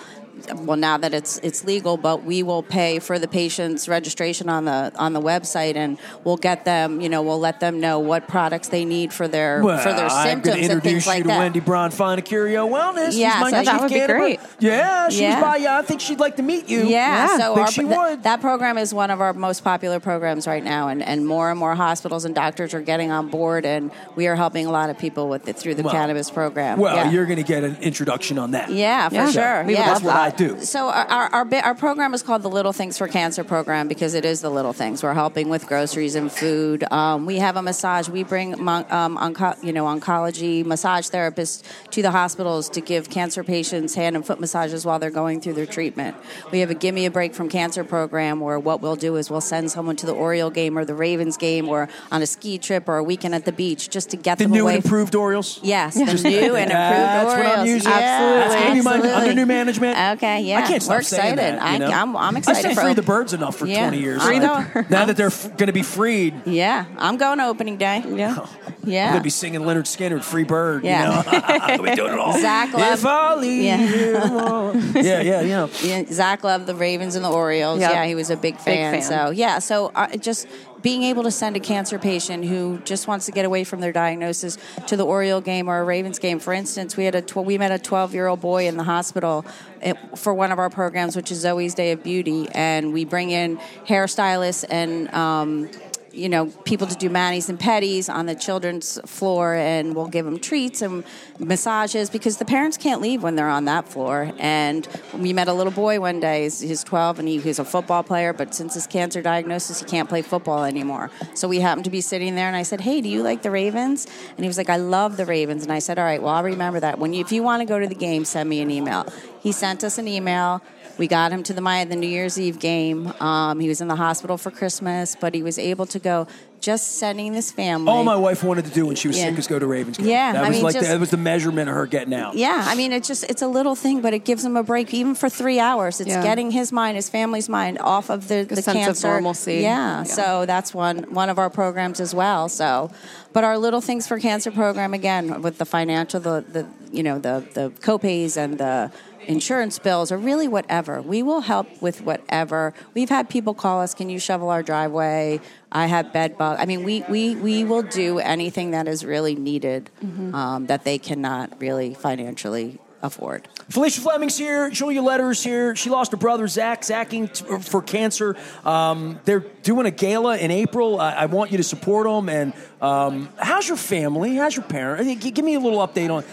Well, 0.56 0.78
now 0.78 0.98
that 0.98 1.14
it's 1.14 1.38
it's 1.40 1.64
legal, 1.64 1.96
but 1.96 2.24
we 2.24 2.42
will 2.42 2.64
pay 2.64 2.98
for 3.00 3.20
the 3.20 3.28
patient's 3.28 3.88
registration 3.88 4.50
on 4.50 4.66
the 4.66 4.92
on 4.98 5.14
the 5.14 5.22
website, 5.22 5.76
and 5.76 5.98
we'll 6.24 6.38
get 6.38 6.66
them. 6.66 7.02
You 7.02 7.08
know, 7.10 7.22
we'll 7.22 7.40
let 7.40 7.60
them 7.60 7.80
know 7.80 8.00
what 8.00 8.28
products 8.28 8.70
they 8.70 8.84
need 8.84 9.14
for 9.14 9.28
their 9.28 9.62
Well, 9.64 9.78
for 9.78 9.94
their 9.94 10.08
I'm 10.08 10.42
going 10.42 10.44
symptoms 10.44 10.56
to 10.56 10.62
and 10.64 10.72
introduce 10.72 10.84
things 10.84 11.06
you 11.06 11.12
like 11.12 11.22
to 11.24 11.28
that. 11.28 11.38
Wendy 11.38 11.62
Bronfein 11.62 12.18
of 12.18 12.26
Curio 12.26 12.68
Wellness. 12.68 13.16
Yeah, 13.16 13.34
She's 13.34 13.42
my 13.42 13.52
so 13.52 13.58
chief 13.58 13.66
that 13.66 13.82
would 13.82 13.92
be 13.92 14.06
great. 14.08 14.40
Yeah, 14.60 15.10
she's 15.10 15.20
Yeah. 15.22 15.40
by. 15.42 15.58
Yeah, 15.58 15.78
I 15.78 15.82
think 15.84 16.02
she'd 16.02 16.20
like 16.20 16.36
to 16.38 16.44
meet 16.44 16.68
you. 16.68 16.80
Yeah, 16.80 16.88
Yeah, 17.28 17.38
so 17.38 17.60
our, 17.60 17.68
she 17.72 17.84
th- 17.84 17.96
would. 17.96 18.24
that 18.24 18.42
program 18.42 18.78
is 18.80 18.92
one 18.94 19.12
of 19.12 19.22
our 19.22 19.34
most 19.34 19.64
popular 19.64 20.00
programs 20.00 20.48
right 20.48 20.64
now, 20.64 20.88
and, 20.88 21.04
and 21.04 21.28
more 21.28 21.52
and 21.52 21.60
more 21.60 21.76
hospitals 21.76 22.26
and 22.26 22.34
doctors 22.34 22.74
are 22.74 22.82
getting 22.82 23.12
on 23.12 23.30
board, 23.30 23.66
and 23.66 23.92
we 24.16 24.26
are 24.28 24.36
helping 24.36 24.66
a 24.66 24.72
lot 24.72 24.90
of 24.90 24.98
people 24.98 25.30
with 25.30 25.48
it 25.48 25.58
through 25.58 25.76
the 25.76 25.84
Well, 25.84 25.94
cannabis 25.94 26.32
program. 26.32 26.80
Well, 26.80 26.96
yeah. 26.96 27.12
you're 27.12 27.26
going 27.28 27.38
to 27.38 27.44
get 27.44 27.64
an 27.64 27.78
introduction 27.82 28.40
on 28.40 28.52
that. 28.52 28.72
Yeah, 28.72 29.10
for 29.10 29.16
Yeah. 29.16 29.30
sure. 29.32 29.60
We 29.64 29.74
would 29.74 29.80
yeah. 29.80 29.86
That's 29.94 30.02
what 30.04 30.23
I 30.24 30.30
do. 30.30 30.60
So 30.62 30.88
our 30.90 31.06
our 31.10 31.30
our, 31.34 31.56
our 31.64 31.76
program 31.76 32.14
is 32.14 32.24
called 32.24 32.44
the 32.44 32.50
Little 32.50 32.72
Things 32.74 32.98
for 32.98 33.08
Cancer 33.08 33.44
program 33.44 33.88
because 33.88 34.14
it 34.14 34.24
is 34.26 34.42
the 34.42 34.50
little 34.50 34.72
things. 34.74 35.04
We're 35.04 35.14
helping 35.14 35.50
with 35.50 35.68
groceries 35.68 36.16
and 36.16 36.32
food. 36.32 36.86
Um, 36.92 37.26
we 37.26 37.38
have 37.40 37.58
a 37.58 37.62
massage. 37.62 38.08
We 38.08 38.24
bring 38.24 38.56
mon- 38.64 38.86
um, 38.90 39.18
onco- 39.18 39.62
you 39.64 39.74
know 39.74 39.86
oncology 39.86 40.66
massage 40.66 41.10
therapists 41.10 41.62
to 41.92 42.02
the 42.02 42.12
hospitals 42.12 42.70
to 42.70 42.82
give 42.82 43.10
cancer 43.10 43.44
patients 43.44 43.96
hand 43.96 44.16
and 44.16 44.26
foot 44.26 44.40
massages 44.40 44.86
while 44.86 44.98
they're 45.00 45.12
going 45.12 45.42
through 45.42 45.54
their 45.54 45.66
treatment. 45.66 46.16
We 46.52 46.60
have 46.60 46.70
a 46.70 46.76
Give 46.76 46.96
Me 46.96 47.06
a 47.06 47.12
Break 47.12 47.34
from 47.34 47.50
Cancer 47.50 47.84
program 47.84 48.40
where 48.40 48.60
what 48.60 48.82
we'll 48.82 48.96
do 48.96 49.18
is 49.18 49.30
we'll 49.30 49.42
send 49.42 49.72
someone 49.72 49.96
to 49.98 50.06
the 50.06 50.14
Oriole 50.14 50.50
game 50.52 50.78
or 50.78 50.86
the 50.86 50.96
Ravens 50.96 51.36
game 51.38 51.68
or 51.68 51.90
on 52.12 52.22
a 52.22 52.26
ski 52.28 52.58
trip 52.58 52.88
or 52.88 52.98
a 52.98 53.04
weekend 53.04 53.36
at 53.36 53.44
the 53.46 53.52
beach 53.52 53.90
just 53.90 54.10
to 54.12 54.18
get 54.18 54.38
The 54.38 54.46
them 54.46 54.52
new 54.52 54.64
away. 54.64 54.76
and 54.76 54.86
improved 54.86 55.16
Orioles. 55.16 55.60
Yes, 55.64 55.96
the 55.96 56.06
new 56.06 56.56
and 56.56 56.72
improved 56.72 56.72
That's 56.72 57.26
what 57.26 57.40
I'm 57.40 57.46
Orioles. 57.60 57.68
using. 57.70 57.92
Yeah, 57.92 58.48
That's 58.48 58.56
gonna 58.56 58.74
be 58.76 58.82
my 58.82 58.94
absolutely. 58.96 59.12
under 59.22 59.34
new 59.34 59.46
management. 59.46 59.98
Okay, 60.14 60.42
yeah. 60.42 60.60
I 60.60 60.68
can't 60.68 60.82
stop 60.84 60.96
We're 60.98 61.02
saying 61.04 61.34
excited. 61.34 61.60
that, 61.60 61.74
you 61.74 61.80
know? 61.80 61.86
I, 61.88 62.02
am 62.02 62.16
I'm 62.18 62.36
I 62.36 62.40
excited 62.40 62.60
stay 62.62 62.74
for 62.76 62.82
free 62.82 62.90
op- 62.92 62.96
the 62.96 63.02
birds 63.04 63.34
enough 63.34 63.56
for 63.58 63.66
Yeah, 63.66 63.90
20 63.90 64.00
years. 64.00 64.22
I 64.24 64.38
know. 64.40 64.66
Now 64.90 65.06
that 65.06 65.16
they're 65.18 65.28
f- 65.28 65.56
going 65.58 65.68
to 65.68 65.74
be 65.74 65.84
freed, 65.84 66.34
Yeah, 66.46 66.86
I'm 66.98 67.18
going 67.18 67.38
to 67.40 67.46
opening 67.48 67.78
day. 67.78 68.04
Yeah. 68.14 68.46
Yeah. 68.86 69.08
going 69.12 69.20
to 69.22 69.24
be 69.24 69.30
singing 69.30 69.62
Lynyrd 69.62 69.84
Skynyrd, 69.86 70.24
"Free 70.24 70.44
Bird." 70.44 70.84
Yeah. 70.84 71.24
You 71.72 71.78
know, 71.78 71.84
we 71.90 71.96
doing 71.96 72.14
it 72.14 72.20
all. 72.20 72.34
Zach 72.40 72.74
Love- 72.74 73.00
if 73.00 73.06
I 73.06 73.42
Yeah. 73.44 73.78
you 73.80 74.18
alone. 74.18 74.92
yeah, 74.96 75.22
yeah, 75.22 75.42
you. 75.42 75.70
Yeah, 75.82 76.04
Zach 76.12 76.44
loved 76.44 76.66
the 76.68 76.76
Ravens 76.76 77.16
and 77.16 77.24
the 77.24 77.30
Orioles. 77.30 77.80
Yep. 77.80 77.92
Yeah, 77.92 78.06
he 78.06 78.16
was 78.16 78.30
a 78.30 78.36
big 78.38 78.58
fan. 78.58 78.94
fan. 78.96 79.02
So 79.02 79.30
yeah, 79.32 79.60
so 79.60 79.92
uh, 79.96 80.16
just 80.18 80.48
being 80.84 81.04
able 81.04 81.24
to 81.24 81.32
send 81.32 81.56
a 81.56 81.60
cancer 81.60 81.98
patient 81.98 82.46
who 82.46 82.78
just 82.80 83.08
wants 83.08 83.26
to 83.26 83.32
get 83.32 83.46
away 83.46 83.64
from 83.64 83.80
their 83.80 83.94
diagnosis 83.94 84.58
to 84.86 84.96
the 84.96 85.06
Oriole 85.06 85.42
game 85.42 85.70
or 85.70 85.80
a 85.80 85.84
Ravens 85.84 86.20
game. 86.20 86.40
For 86.40 86.54
instance, 86.54 86.96
we 86.96 87.06
had 87.06 87.16
a 87.16 87.22
tw- 87.22 87.38
we 87.38 87.58
met 87.58 87.72
a 87.72 87.80
12 87.80 88.14
year 88.14 88.28
old 88.28 88.42
boy 88.42 88.68
in 88.68 88.78
the 88.78 88.84
hospital 88.84 89.46
eh, 89.82 89.94
for 90.16 90.34
one 90.34 90.52
of 90.52 90.60
our 90.60 90.70
programs, 90.70 91.16
which 91.16 91.32
is 91.32 91.40
Zoe's 91.40 91.74
Day 91.74 91.94
of 91.94 92.04
Beauty, 92.04 92.48
and 92.52 92.94
we 92.94 93.06
bring 93.06 93.32
in 93.32 93.58
hairstylists 93.88 94.66
and. 94.70 95.12
Um, 95.14 95.72
you 96.14 96.30
know, 96.30 96.46
people 96.64 96.86
to 96.86 96.96
do 96.96 97.10
manis 97.10 97.50
and 97.50 97.60
petties 97.60 98.08
on 98.08 98.28
the 98.28 98.36
children's 98.36 99.00
floor, 99.06 99.56
and 99.56 99.96
we'll 99.96 100.08
give 100.08 100.26
them 100.26 100.40
treats 100.40 100.82
and 100.82 101.04
massages 101.40 102.10
because 102.10 102.38
the 102.38 102.46
parents 102.46 102.78
can't 102.78 103.02
leave 103.02 103.24
when 103.24 103.36
they're 103.36 103.50
on 103.50 103.66
that 103.66 103.88
floor. 103.88 104.32
And 104.38 104.88
we 105.18 105.34
met 105.34 105.48
a 105.48 105.54
little 105.54 105.74
boy 105.74 106.00
one 106.00 106.20
day. 106.20 106.44
He's, 106.44 106.60
he's 106.60 106.84
12 106.84 107.20
and 107.20 107.28
he, 107.28 107.40
he's 107.40 107.58
a 107.58 107.66
football 107.66 108.04
player, 108.04 108.32
but 108.32 108.54
since 108.54 108.76
his 108.76 108.86
cancer 108.86 109.22
diagnosis, 109.22 109.80
he 109.80 109.86
can't 109.86 110.08
play 110.08 110.22
football 110.22 110.64
anymore. 110.64 111.10
So 111.34 111.48
we 111.48 111.60
happened 111.60 111.86
to 111.86 111.92
be 111.92 112.02
sitting 112.02 112.36
there, 112.36 112.48
and 112.48 112.56
I 112.56 112.64
said, 112.64 112.82
"Hey, 112.82 113.02
do 113.02 113.10
you 113.10 113.24
like 113.24 113.42
the 113.42 113.52
Ravens?" 113.52 114.06
And 114.38 114.40
he 114.40 114.48
was 114.48 114.58
like, 114.58 114.70
"I 114.70 114.78
love 114.78 115.18
the 115.18 115.26
Ravens." 115.26 115.64
And 115.64 115.72
I 115.72 115.80
said, 115.80 115.98
"All 115.98 116.06
right, 116.06 116.22
well, 116.22 116.36
I'll 116.36 116.44
remember 116.44 116.80
that. 116.80 117.00
When 117.00 117.14
you, 117.14 117.22
if 117.22 117.32
you 117.32 117.42
want 117.42 117.62
to 117.62 117.66
go 117.66 117.80
to 117.80 117.88
the 117.88 117.96
game, 117.96 118.24
send 118.26 118.50
me 118.50 118.62
an 118.62 118.70
email." 118.70 119.12
He 119.42 119.52
sent 119.52 119.84
us 119.84 119.98
an 119.98 120.08
email. 120.08 120.62
We 120.98 121.08
got 121.08 121.32
him 121.32 121.42
to 121.44 121.54
the 121.54 121.62
Maya 121.62 121.86
the 121.86 121.96
New 121.96 122.08
Year's 122.08 122.40
Eve 122.40 122.60
game. 122.60 123.08
Um, 123.20 123.60
he 123.60 123.68
was 123.68 123.82
in 123.82 123.88
the 123.88 123.96
hospital 123.96 124.38
for 124.38 124.52
Christmas, 124.52 125.16
but 125.20 125.34
he 125.34 125.42
was 125.44 125.58
able 125.58 125.86
to 125.88 126.00
go. 126.00 126.28
Just 126.62 126.98
sending 126.98 127.34
this 127.34 127.52
family. 127.52 127.92
All 127.92 128.06
my 128.06 128.16
wife 128.16 128.42
wanted 128.42 128.64
to 128.64 128.72
do 128.72 128.86
when 128.86 128.96
she 128.96 129.10
was 129.10 129.18
Yeah. 129.18 129.26
sick 129.32 129.38
is 129.40 129.48
go 129.48 129.60
to 129.60 129.68
Ravens. 129.68 129.98
Game. 129.98 130.08
Yeah, 130.08 130.32
that 130.32 130.46
I 130.46 130.48
was 130.48 130.56
mean, 130.56 130.64
like 130.64 130.74
just- 130.76 130.86
the, 130.88 130.94
that 130.94 131.00
was 131.02 131.10
the 131.10 131.18
measurement 131.18 131.68
of 131.68 131.76
her 131.76 131.86
getting 131.86 132.14
out. 132.14 132.36
Yeah, 132.36 132.64
I 132.66 132.76
mean, 132.76 132.94
it's 132.94 133.06
just 133.06 133.26
it's 133.30 133.42
a 133.42 133.50
little 133.50 133.76
thing, 133.76 134.00
but 134.00 134.14
it 134.14 134.24
gives 134.24 134.46
him 134.46 134.56
a 134.56 134.64
break, 134.64 134.94
even 134.94 135.14
for 135.14 135.28
three 135.28 135.60
hours. 135.60 136.00
It's 136.00 136.10
Yeah. 136.10 136.24
getting 136.24 136.52
his 136.52 136.72
mind, 136.72 136.96
his 136.96 137.10
family's 137.10 137.50
mind, 137.50 137.80
off 137.80 138.10
of 138.10 138.30
the, 138.30 138.44
the 138.48 138.56
sense 138.62 138.68
of 138.68 138.74
cancer. 138.76 139.08
normalcy. 139.10 139.56
Yeah, 139.56 139.98
Yeah. 139.98 140.04
so 140.04 140.46
that's 140.46 140.74
one 140.74 141.00
one 141.10 141.30
of 141.30 141.38
our 141.38 141.50
programs 141.50 142.00
as 142.00 142.16
well. 142.16 142.48
So, 142.48 142.92
but 143.34 143.44
our 143.44 143.58
Little 143.58 143.82
Things 143.82 144.08
for 144.08 144.18
Cancer 144.18 144.50
program 144.52 144.94
again 144.94 145.42
with 145.42 145.58
the 145.58 145.66
financial, 145.66 146.22
the 146.22 146.46
the 146.50 146.66
you 146.94 147.04
know 147.04 147.20
the 147.20 147.46
the 147.54 147.70
copays 147.82 148.38
and 148.38 148.58
the 148.58 148.92
insurance 149.28 149.80
bills 149.80 150.12
or 150.12 150.18
really 150.18 150.48
whatever. 150.48 151.02
We 151.02 151.24
will 151.24 151.42
help 151.42 151.82
with 151.82 152.02
whatever. 152.02 152.74
We've 152.94 153.10
had 153.10 153.30
people 153.30 153.54
call 153.54 153.82
us, 153.82 153.94
"Can 153.94 154.10
you 154.10 154.20
shovel 154.20 154.50
our 154.50 154.64
driveway?" 154.64 155.42
I 155.72 155.88
have 155.88 156.14
bed 156.14 156.38
bug. 156.38 156.58
I 156.60 156.66
mean, 156.66 156.84
we 156.84 157.04
we 157.10 157.36
we 157.36 157.64
will 157.64 157.84
do 157.84 158.20
anything 158.20 158.72
that 158.72 158.88
is 158.88 159.04
really 159.04 159.36
needed 159.36 159.90
um, 160.34 160.68
that 160.68 160.84
they 160.84 160.98
cannot 161.00 161.60
really 161.60 161.94
financially 161.96 162.80
afford. 163.02 163.48
Felicia 163.70 164.00
Fleming's 164.02 164.38
here. 164.38 164.70
Julia 164.70 165.02
Lederer's 165.02 165.44
here. 165.44 165.76
She 165.76 165.90
lost 165.90 166.12
her 166.12 166.18
brother 166.18 166.48
Zach, 166.48 166.84
Zaching 166.86 167.28
t- 167.28 167.44
for 167.60 167.82
cancer. 167.82 168.36
Um, 168.64 169.20
they're 169.26 169.42
doing 169.42 169.86
a 169.86 169.92
gala 169.92 170.38
in 170.38 170.52
April. 170.52 171.02
I, 171.02 171.14
I 171.14 171.26
want 171.26 171.52
you 171.52 171.58
to 171.58 171.64
support 171.64 172.08
them. 172.08 172.30
And 172.30 172.54
um, 172.82 173.30
how's 173.38 173.68
your 173.68 173.78
family? 173.78 174.36
How's 174.38 174.56
your 174.56 174.64
parents? 174.66 175.26
Give 175.32 175.44
me 175.44 175.56
a 175.56 175.60
little 175.60 175.86
update 175.86 176.10
on. 176.10 176.24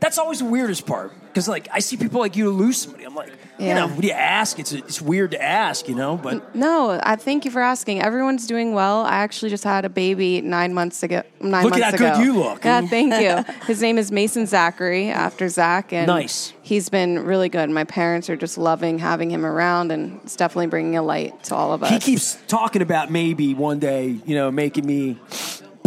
That's 0.00 0.18
always 0.18 0.38
the 0.38 0.46
weirdest 0.46 0.86
part 0.86 1.12
because, 1.28 1.46
like, 1.46 1.68
I 1.72 1.80
see 1.80 1.96
people 1.96 2.20
like 2.20 2.34
you 2.34 2.50
lose 2.50 2.78
somebody. 2.78 3.04
I'm 3.04 3.14
like, 3.14 3.32
you 3.58 3.74
know, 3.74 3.86
what 3.86 4.00
do 4.00 4.06
you 4.06 4.14
ask? 4.14 4.58
It's 4.58 4.72
it's 4.72 5.02
weird 5.02 5.32
to 5.32 5.42
ask, 5.42 5.86
you 5.88 5.94
know. 5.94 6.16
But 6.16 6.54
No, 6.54 6.98
I 7.02 7.16
thank 7.16 7.44
you 7.44 7.50
for 7.50 7.60
asking. 7.60 8.00
Everyone's 8.00 8.46
doing 8.46 8.72
well. 8.72 9.02
I 9.02 9.16
actually 9.16 9.50
just 9.50 9.64
had 9.64 9.84
a 9.84 9.90
baby 9.90 10.40
nine 10.40 10.72
months 10.72 11.02
ago. 11.02 11.22
Nine 11.40 11.64
Look 11.64 11.74
at 11.74 11.80
months 11.80 12.00
how 12.00 12.16
good 12.16 12.24
you 12.24 12.38
look. 12.38 12.64
Yeah, 12.64 12.80
thank 12.86 13.12
you. 13.20 13.52
His 13.66 13.82
name 13.82 13.98
is 13.98 14.10
Mason 14.10 14.46
Zachary 14.46 15.10
after 15.10 15.48
Zach, 15.48 15.92
and 15.92 16.06
Nice. 16.06 16.54
He's 16.62 16.88
been 16.88 17.18
really 17.18 17.48
good. 17.48 17.68
My 17.68 17.84
parents 17.84 18.30
are 18.30 18.36
just 18.36 18.56
loving 18.56 18.98
having 18.98 19.30
him 19.30 19.44
around, 19.44 19.92
and 19.92 20.20
it's 20.22 20.36
definitely 20.36 20.68
bringing 20.68 20.96
a 20.96 21.02
light 21.02 21.42
to 21.44 21.54
all 21.54 21.72
of 21.74 21.82
us. 21.82 21.90
he 21.90 21.98
keeps 21.98 22.38
talking 22.48 22.80
about 22.80 23.10
maybe 23.10 23.54
one 23.54 23.78
day, 23.78 24.18
you 24.24 24.34
know, 24.34 24.50
making 24.50 24.86
me 24.86 25.18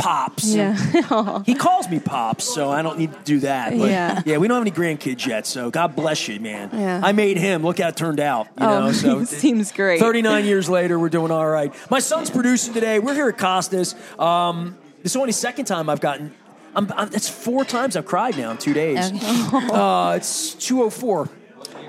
pops. 0.04 0.54
Yeah. 0.54 0.76
He 1.46 1.56
calls 1.56 1.90
me 1.90 2.00
pops, 2.00 2.44
so 2.46 2.70
I 2.70 2.82
don't 2.82 2.98
need 3.00 3.12
to 3.14 3.20
do 3.24 3.40
that. 3.42 3.72
But 3.78 3.90
Yeah. 3.90 4.38
we 4.38 4.48
don't 4.48 4.58
have 4.58 4.68
any 4.68 4.72
grandkids 4.72 5.26
yet, 5.26 5.46
so 5.48 5.70
God 5.72 5.96
bless 5.96 6.28
you, 6.28 6.40
man. 6.40 6.70
Yeah. 6.74 7.02
I 7.04 7.12
made 7.14 7.38
him. 7.38 7.64
Look 7.64 7.80
how 7.80 7.88
it 7.90 7.96
turned 7.98 8.20
out. 8.20 8.48
You 8.60 8.66
Oh, 8.68 8.80
know, 8.86 8.92
so 9.04 9.24
seems 9.24 9.72
great. 9.72 10.00
39 10.00 10.46
years 10.46 10.70
later, 10.70 11.00
we're 11.00 11.10
doing 11.10 11.32
all 11.32 11.48
right. 11.48 11.74
My 11.90 12.00
son's 12.00 12.30
producing 12.30 12.74
today. 12.74 13.00
We're 13.00 13.14
here 13.16 13.30
at 13.30 13.38
Costas. 13.38 13.96
Um, 14.20 14.78
this 15.02 15.14
is 15.14 15.16
only 15.16 15.28
the 15.30 15.34
second 15.34 15.66
time 15.66 15.90
I've 15.90 16.02
gotten. 16.02 16.34
I'm, 16.76 16.92
I'm, 16.96 17.14
it's 17.14 17.30
four 17.30 17.64
times 17.66 17.96
I've 17.96 18.06
cried 18.06 18.38
now 18.38 18.52
in 18.52 18.58
two 18.58 18.74
days. 18.74 19.12
Uh, 19.54 20.16
it's 20.18 20.54
204. 20.56 21.30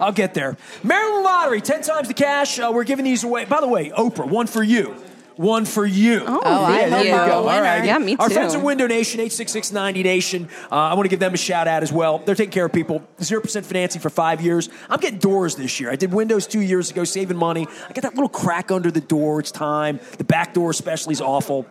I'll 0.00 0.12
get 0.12 0.34
there. 0.34 0.56
Maryland 0.82 1.24
Lottery, 1.24 1.60
10 1.60 1.82
times 1.82 2.08
the 2.08 2.14
cash. 2.14 2.58
Uh, 2.58 2.70
we're 2.74 2.84
giving 2.84 3.04
these 3.04 3.24
away. 3.24 3.44
By 3.44 3.60
the 3.60 3.68
way, 3.68 3.90
Oprah, 3.90 4.26
one 4.28 4.46
for 4.46 4.62
you. 4.62 4.94
One 5.36 5.64
for 5.64 5.84
you. 5.84 6.22
Oh, 6.26 6.40
I 6.64 6.80
yeah, 6.82 6.88
there 6.90 7.04
you 7.04 7.10
go. 7.10 7.16
a 7.16 7.30
All 7.32 7.46
winner. 7.46 7.62
right. 7.62 7.84
Yeah, 7.84 7.98
me 7.98 8.14
too. 8.14 8.22
Our 8.22 8.30
friends 8.30 8.54
at 8.54 8.62
Window 8.62 8.86
Nation, 8.86 9.18
86690 9.20 10.02
Nation. 10.04 10.48
Uh, 10.70 10.74
I 10.76 10.94
want 10.94 11.06
to 11.06 11.08
give 11.08 11.18
them 11.18 11.34
a 11.34 11.36
shout 11.36 11.66
out 11.66 11.82
as 11.82 11.92
well. 11.92 12.18
They're 12.18 12.36
taking 12.36 12.52
care 12.52 12.66
of 12.66 12.72
people. 12.72 13.02
0% 13.18 13.64
financing 13.64 14.00
for 14.00 14.10
five 14.10 14.40
years. 14.40 14.68
I'm 14.88 15.00
getting 15.00 15.18
doors 15.18 15.56
this 15.56 15.80
year. 15.80 15.90
I 15.90 15.96
did 15.96 16.12
windows 16.14 16.46
two 16.46 16.60
years 16.60 16.90
ago, 16.90 17.02
saving 17.02 17.36
money. 17.36 17.66
I 17.88 17.92
got 17.92 18.02
that 18.02 18.14
little 18.14 18.28
crack 18.28 18.70
under 18.70 18.90
the 18.92 19.00
door. 19.00 19.40
It's 19.40 19.50
time. 19.50 19.98
The 20.18 20.24
back 20.24 20.54
door, 20.54 20.70
especially, 20.70 21.12
is 21.12 21.20
awful. 21.20 21.66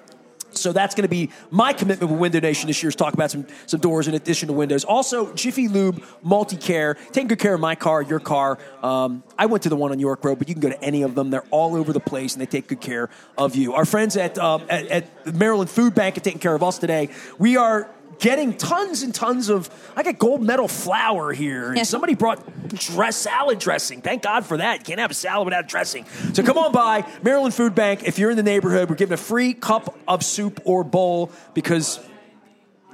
So 0.58 0.74
that's 0.74 0.96
going 0.96 1.04
to 1.04 1.10
be 1.10 1.30
my 1.52 1.74
commitment 1.74 2.12
with 2.12 2.20
Window 2.20 2.40
Nation 2.40 2.68
this 2.68 2.82
year 2.82 2.90
is 2.90 2.96
talk 2.96 3.14
about 3.14 3.32
some, 3.32 3.46
some 3.66 3.80
doors 3.80 4.08
in 4.08 4.14
addition 4.14 4.48
to 4.48 4.54
windows. 4.54 4.84
Also, 4.84 5.34
Jiffy 5.34 5.68
Lube 5.68 6.04
Multi-Care, 6.22 6.96
taking 7.12 7.28
good 7.28 7.40
care 7.40 7.54
of 7.54 7.60
my 7.60 7.76
car, 7.76 8.02
your 8.02 8.20
car. 8.20 8.58
Um, 8.82 9.24
I 9.38 9.46
went 9.46 9.64
to 9.64 9.70
the 9.70 9.76
one 9.76 9.92
on 9.92 10.00
York 10.00 10.24
Road, 10.24 10.40
but 10.40 10.48
you 10.48 10.56
can 10.56 10.62
go 10.62 10.70
to 10.70 10.84
any 10.84 11.02
of 11.02 11.16
them. 11.16 11.30
They're 11.30 11.46
all 11.52 11.76
over 11.76 11.94
the 11.94 12.00
place, 12.00 12.34
and 12.34 12.42
they 12.42 12.46
take 12.46 12.68
good 12.68 12.82
care 12.82 13.10
of 13.38 13.56
you. 13.56 13.74
Our 13.74 13.86
friends 13.86 14.18
at, 14.18 14.38
um, 14.38 14.64
at, 14.70 14.88
at 14.88 15.36
Maryland 15.36 15.70
Food 15.70 15.96
Bank 15.96 16.18
are 16.18 16.22
taking 16.22 16.40
care 16.40 16.56
of 16.56 16.64
us 16.64 16.78
today. 16.78 17.10
We 17.38 17.58
are 17.58 17.90
getting 18.20 18.56
tons 18.56 19.04
and 19.04 19.14
tons 19.14 19.50
of. 19.50 19.70
I 19.96 20.04
got 20.04 20.18
gold 20.18 20.42
medal 20.42 20.68
flour 20.68 21.34
here, 21.34 21.72
and 21.72 21.88
somebody 21.88 22.16
brought 22.16 22.44
dress 22.70 23.16
salad 23.16 23.60
dressing. 23.60 24.02
Thank 24.02 24.24
God 24.24 24.46
for 24.46 24.58
that. 24.58 24.80
You 24.80 24.86
can't 24.86 25.00
have 25.00 25.12
a 25.12 25.16
salad 25.16 25.46
without 25.46 25.68
dressing. 25.68 26.06
So 26.34 26.44
come 26.44 26.58
on 26.58 26.72
by 26.72 27.06
Maryland 27.22 27.54
Food 27.54 27.76
Bank. 27.76 28.04
If 28.04 28.20
you're 28.20 28.32
in 28.32 28.38
the 28.38 28.44
neighborhood, 28.44 28.90
we're 28.90 28.96
giving 28.96 29.14
a 29.14 29.18
free 29.18 29.54
cup 29.54 29.98
of 30.08 30.24
soup 30.24 30.62
or 30.66 30.84
bowl 30.84 31.32
because 31.54 32.00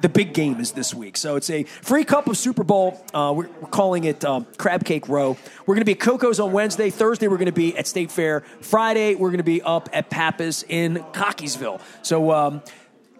the 0.01 0.09
big 0.09 0.33
game 0.33 0.59
is 0.59 0.71
this 0.71 0.93
week. 0.93 1.17
So 1.17 1.35
it's 1.35 1.49
a 1.49 1.63
free 1.63 2.03
cup 2.03 2.27
of 2.27 2.37
Super 2.37 2.63
Bowl. 2.63 3.03
Uh, 3.13 3.33
we're, 3.35 3.49
we're 3.61 3.67
calling 3.69 4.05
it 4.05 4.23
um, 4.23 4.45
Crab 4.57 4.85
Cake 4.85 5.09
Row. 5.09 5.37
We're 5.65 5.75
going 5.75 5.81
to 5.81 5.85
be 5.85 5.93
at 5.93 5.99
Koco's 5.99 6.39
on 6.39 6.51
Wednesday. 6.51 6.89
Thursday, 6.89 7.27
we're 7.27 7.37
going 7.37 7.47
to 7.47 7.51
be 7.51 7.77
at 7.77 7.87
State 7.87 8.11
Fair. 8.11 8.41
Friday, 8.61 9.15
we're 9.15 9.29
going 9.29 9.37
to 9.39 9.43
be 9.43 9.61
up 9.61 9.89
at 9.93 10.09
Pappas 10.09 10.63
in 10.67 10.97
Cockeysville. 11.13 11.81
So 12.01 12.31
um, 12.31 12.61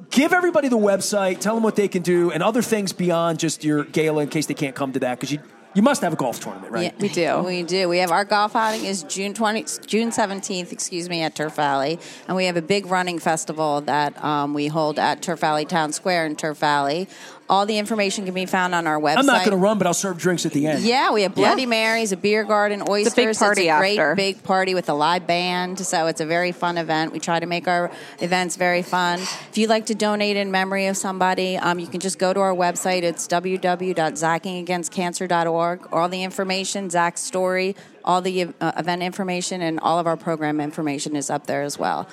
give 0.10 0.34
everybody 0.34 0.68
the 0.68 0.78
website, 0.78 1.40
tell 1.40 1.56
them 1.56 1.64
what 1.64 1.76
they 1.76 1.88
can 1.88 2.02
do, 2.02 2.32
and 2.32 2.42
other 2.42 2.62
things 2.62 2.94
beyond 2.94 3.40
just 3.40 3.64
your 3.64 3.84
gala 3.84 4.24
in 4.24 4.30
case 4.30 4.46
they 4.46 4.54
can't 4.54 4.76
come 4.76 4.94
to 4.94 5.00
that 5.00 5.20
because 5.20 5.32
you, 5.32 5.40
you 5.76 5.82
must 5.82 6.02
have 6.02 6.14
a 6.14 6.16
golf 6.16 6.40
tournament, 6.40 6.72
right? 6.72 6.86
Yeah, 6.86 7.02
We 7.02 7.10
do. 7.10 7.40
We 7.40 7.64
do. 7.64 7.90
We 7.90 8.00
have 8.00 8.12
our 8.12 8.26
golf 8.26 8.56
outing 8.56 8.86
is 8.86 9.04
June 9.04 9.34
twenty, 9.34 9.66
June 9.86 10.12
seventeenth, 10.12 10.72
excuse 10.72 11.10
me, 11.10 11.22
at 11.22 11.36
Turf 11.36 11.56
Valley, 11.56 12.00
and 12.28 12.36
we 12.36 12.46
have 12.46 12.58
a 12.58 12.62
big 12.62 12.88
running 12.88 13.20
festival 13.20 13.82
that 13.82 14.22
um, 14.24 14.54
we 14.54 14.68
hold 14.68 14.98
at 14.98 15.22
Turf 15.22 15.40
Valley 15.40 15.66
Town 15.66 15.92
Square 15.94 16.26
in 16.26 16.36
Turf 16.36 16.58
Valley. 16.58 17.08
All 17.50 17.66
the 17.66 17.80
information 17.80 18.26
can 18.26 18.36
be 18.36 18.46
found 18.46 18.76
on 18.76 18.86
our 18.86 19.00
website. 19.00 19.18
I'm 19.18 19.26
not 19.26 19.40
going 19.40 19.50
to 19.52 19.58
run, 19.58 19.80
but 19.80 19.88
I'll 19.88 19.94
serve 19.96 20.20
drinks 20.20 20.46
at 20.46 20.52
the 20.52 20.68
end. 20.68 20.84
Yeah, 20.84 21.12
we 21.12 21.24
have 21.24 21.34
Bloody 21.34 21.64
Yeah. 21.64 21.68
Marys, 21.70 22.12
a 22.12 22.18
beer 22.18 22.44
garden, 22.44 22.84
oysters. 22.88 23.08
It's 23.08 23.18
a 23.18 23.26
big 23.26 23.36
party 23.38 23.68
a 23.70 23.80
great 23.80 23.98
after. 23.98 24.16
big 24.16 24.44
party 24.44 24.76
with 24.76 24.88
a 24.88 24.94
live 24.94 25.26
band. 25.26 25.80
So 25.80 26.06
it's 26.06 26.22
a 26.22 26.28
very 26.28 26.52
fun 26.52 26.78
event. 26.78 27.12
We 27.12 27.20
try 27.20 27.40
to 27.40 27.48
make 27.48 27.68
our 27.68 27.90
events 28.20 28.56
very 28.56 28.84
fun. 28.84 29.20
If 29.20 29.58
you'd 29.58 29.70
like 29.70 29.88
to 29.88 29.96
donate 29.96 30.38
in 30.38 30.52
memory 30.52 30.86
of 30.86 30.96
somebody, 30.96 31.58
um, 31.58 31.80
you 31.80 31.88
can 31.88 32.00
just 32.00 32.20
go 32.20 32.34
to 32.34 32.40
our 32.40 32.54
website. 32.54 33.02
It's 33.02 33.28
www.zachingagainstcancer.org. 33.28 35.88
All 35.92 36.08
the 36.10 36.24
information, 36.24 36.90
Zach's 36.92 37.22
story, 37.22 37.76
all 38.06 38.22
the 38.22 38.50
uh, 38.62 38.72
event 38.78 39.02
information, 39.02 39.62
and 39.62 39.80
all 39.80 39.98
of 40.00 40.06
our 40.08 40.18
program 40.18 40.60
information 40.62 41.16
is 41.16 41.30
up 41.30 41.48
there 41.48 41.62
as 41.64 41.78
well. 41.80 42.08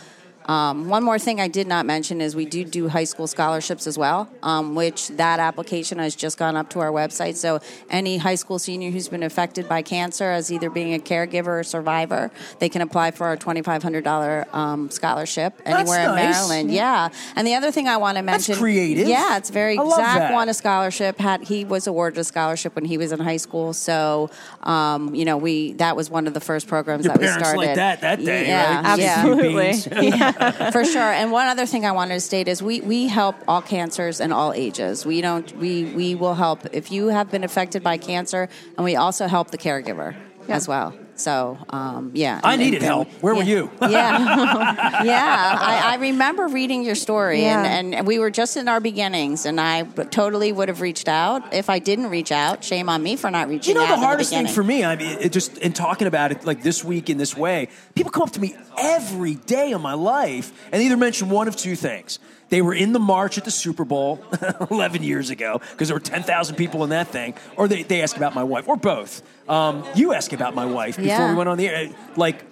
Um, 0.47 0.89
one 0.89 1.03
more 1.03 1.19
thing 1.19 1.41
I 1.41 1.49
did 1.49 1.67
not 1.67 1.87
mention 1.87 2.21
is 2.21 2.37
we 2.37 2.47
do 2.47 2.65
do 2.65 2.89
high 2.89 3.05
school 3.05 3.27
scholarships 3.27 3.87
as 3.87 3.99
well, 3.99 4.29
um, 4.43 4.75
which 4.75 5.09
that 5.09 5.41
application 5.41 5.99
has 5.99 6.15
just 6.15 6.39
gone 6.39 6.57
up 6.57 6.71
to 6.71 6.81
our 6.81 6.91
website. 6.91 7.35
So 7.35 7.61
any 7.91 8.17
high 8.19 8.37
school 8.37 8.59
senior 8.59 8.91
who's 8.91 9.09
been 9.09 9.23
affected 9.25 9.69
by 9.69 9.83
cancer 9.83 10.25
as 10.31 10.53
either 10.53 10.71
being 10.71 10.95
a 10.95 10.99
caregiver 10.99 11.61
or 11.61 11.63
survivor, 11.65 12.31
they 12.61 12.69
can 12.69 12.81
apply 12.81 13.11
for 13.11 13.27
our 13.27 13.37
$2,500 13.37 14.55
um, 14.55 14.91
scholarship 14.91 15.55
That's 15.65 15.81
anywhere 15.81 16.01
in 16.09 16.15
nice. 16.15 16.35
Maryland. 16.49 16.71
Yeah. 16.71 17.09
And 17.35 17.47
the 17.47 17.55
other 17.55 17.71
thing 17.73 17.89
I 17.89 17.97
want 17.97 18.17
to 18.17 18.23
mention. 18.23 18.53
That's 18.53 18.61
creative. 18.61 19.09
Yeah, 19.09 19.37
it's 19.37 19.51
very. 19.51 19.77
I 19.79 19.83
love 19.83 19.97
Zach 19.97 20.19
that. 20.19 20.33
won 20.33 20.49
a 20.49 20.55
scholarship. 20.55 21.19
Had 21.19 21.43
he 21.43 21.65
was 21.65 21.87
awarded 21.87 22.19
a 22.19 22.25
scholarship 22.25 22.75
when 22.75 22.85
he 22.85 22.99
was 22.99 23.13
in 23.13 23.19
high 23.19 23.37
school. 23.37 23.73
So, 23.73 24.31
um, 24.63 25.15
you 25.15 25.25
know, 25.25 25.37
we 25.37 25.73
that 25.75 25.97
was 25.97 26.09
one 26.11 26.27
of 26.27 26.35
the 26.35 26.41
first 26.41 26.69
programs 26.69 27.05
Your 27.05 27.15
that 27.15 27.21
we 27.21 27.27
parents 27.27 27.49
started. 27.49 27.67
like 27.67 27.77
that 27.77 28.01
that 28.03 28.25
day, 28.25 28.47
yeah, 28.47 28.83
right? 28.83 28.99
Yeah, 28.99 29.15
Absolutely. 29.19 30.33
for 30.73 30.85
sure. 30.85 31.03
And 31.03 31.33
one 31.33 31.47
other 31.47 31.67
thing 31.67 31.85
I 31.85 31.93
wanted 31.93 32.15
to 32.15 32.21
state 32.21 32.49
is 32.49 32.63
we, 32.63 32.81
we 32.81 33.07
help 33.09 33.37
all 33.49 33.63
cancers 33.63 34.21
and 34.21 34.33
all 34.33 34.53
ages. 34.53 35.07
We 35.07 35.21
don't 35.21 35.57
we 35.57 35.85
we 35.85 36.15
will 36.15 36.35
help 36.35 36.67
if 36.73 36.91
you 36.91 37.09
have 37.09 37.31
been 37.31 37.45
affected 37.45 37.83
by 37.83 37.99
cancer, 37.99 38.49
and 38.77 38.85
we 38.85 38.97
also 38.97 39.27
help 39.27 39.51
the 39.51 39.59
caregiver 39.59 40.15
as 40.49 40.69
well. 40.69 40.95
So 41.17 41.59
um, 41.71 42.11
yeah, 42.15 42.41
I 42.45 42.53
And- 42.55 42.63
needed 42.63 42.77
and- 42.79 42.85
help. 42.85 43.09
Where 43.23 43.35
were 43.35 43.43
you? 43.43 43.71
yeah, 43.81 43.89
yeah. 45.05 45.57
I, 45.59 45.95
I 45.95 45.97
remember 45.97 46.47
reading 46.49 46.83
your 46.85 46.95
story, 46.95 47.43
Yeah. 47.43 47.63
and, 47.65 47.95
and 47.95 48.07
we 48.07 48.19
were 48.19 48.31
just 48.31 48.57
in 48.57 48.69
our 48.69 48.81
beginnings, 48.81 49.47
and 49.47 49.61
I 49.61 49.85
totally 50.11 50.53
would 50.53 50.69
have 50.69 50.81
reached 50.81 51.09
out 51.09 51.55
if 51.55 51.71
I 51.71 51.79
didn't 51.79 52.09
reach 52.11 52.33
out. 52.33 52.63
Shame 52.65 52.89
on 52.89 53.03
me 53.03 53.17
for 53.17 53.31
not 53.31 53.49
reaching 53.49 53.77
out. 53.77 53.81
You 53.81 53.87
know 53.87 53.93
out. 53.93 53.97
the 53.97 54.03
in 54.03 54.07
hardest 54.09 54.31
thing 54.31 54.47
for 54.49 54.63
me, 54.63 54.85
I 54.85 54.97
mean, 54.97 55.19
it 55.21 55.33
just 55.33 55.57
in 55.59 55.73
talking 55.73 56.07
about 56.07 56.33
it 56.33 56.45
like 56.45 56.63
this 56.63 56.85
week 56.85 57.09
in 57.11 57.17
this 57.19 57.37
way, 57.37 57.69
people 57.95 58.11
come 58.11 58.23
up 58.25 58.33
to 58.33 58.41
me 58.41 58.55
every 58.79 59.35
day 59.35 59.73
of 59.73 59.81
my 59.81 59.95
life 59.95 60.53
and 60.73 60.83
either 60.83 60.97
mention 60.97 61.29
one 61.31 61.49
of 61.49 61.57
two 61.57 61.77
things. 61.77 62.19
They 62.49 62.63
were 62.63 62.75
in 62.75 62.93
the 62.93 63.01
march 63.01 63.39
at 63.39 63.45
the 63.45 63.51
Super 63.51 63.85
Bowl 63.85 64.23
11 64.71 65.03
years 65.03 65.31
ago 65.31 65.61
because 65.73 65.89
there 65.89 65.97
were 65.97 66.01
10,000 66.01 66.55
people 66.57 66.85
in 66.85 66.91
that 66.91 67.09
thing, 67.09 67.35
or 67.57 67.67
they, 67.67 67.83
they 67.83 68.03
ask 68.03 68.17
about 68.17 68.35
my 68.35 68.45
wife, 68.45 68.69
or 68.69 68.77
both. 68.77 69.23
Um, 69.49 69.85
you 69.97 70.13
ask 70.13 70.33
about 70.33 70.55
my 70.55 70.65
wife 70.65 70.97
before 70.97 71.09
Yeah. 71.09 71.31
we 71.31 71.37
went 71.37 71.49
on 71.49 71.59
the 71.59 71.69
air. 71.69 71.91
Like, 72.17 72.45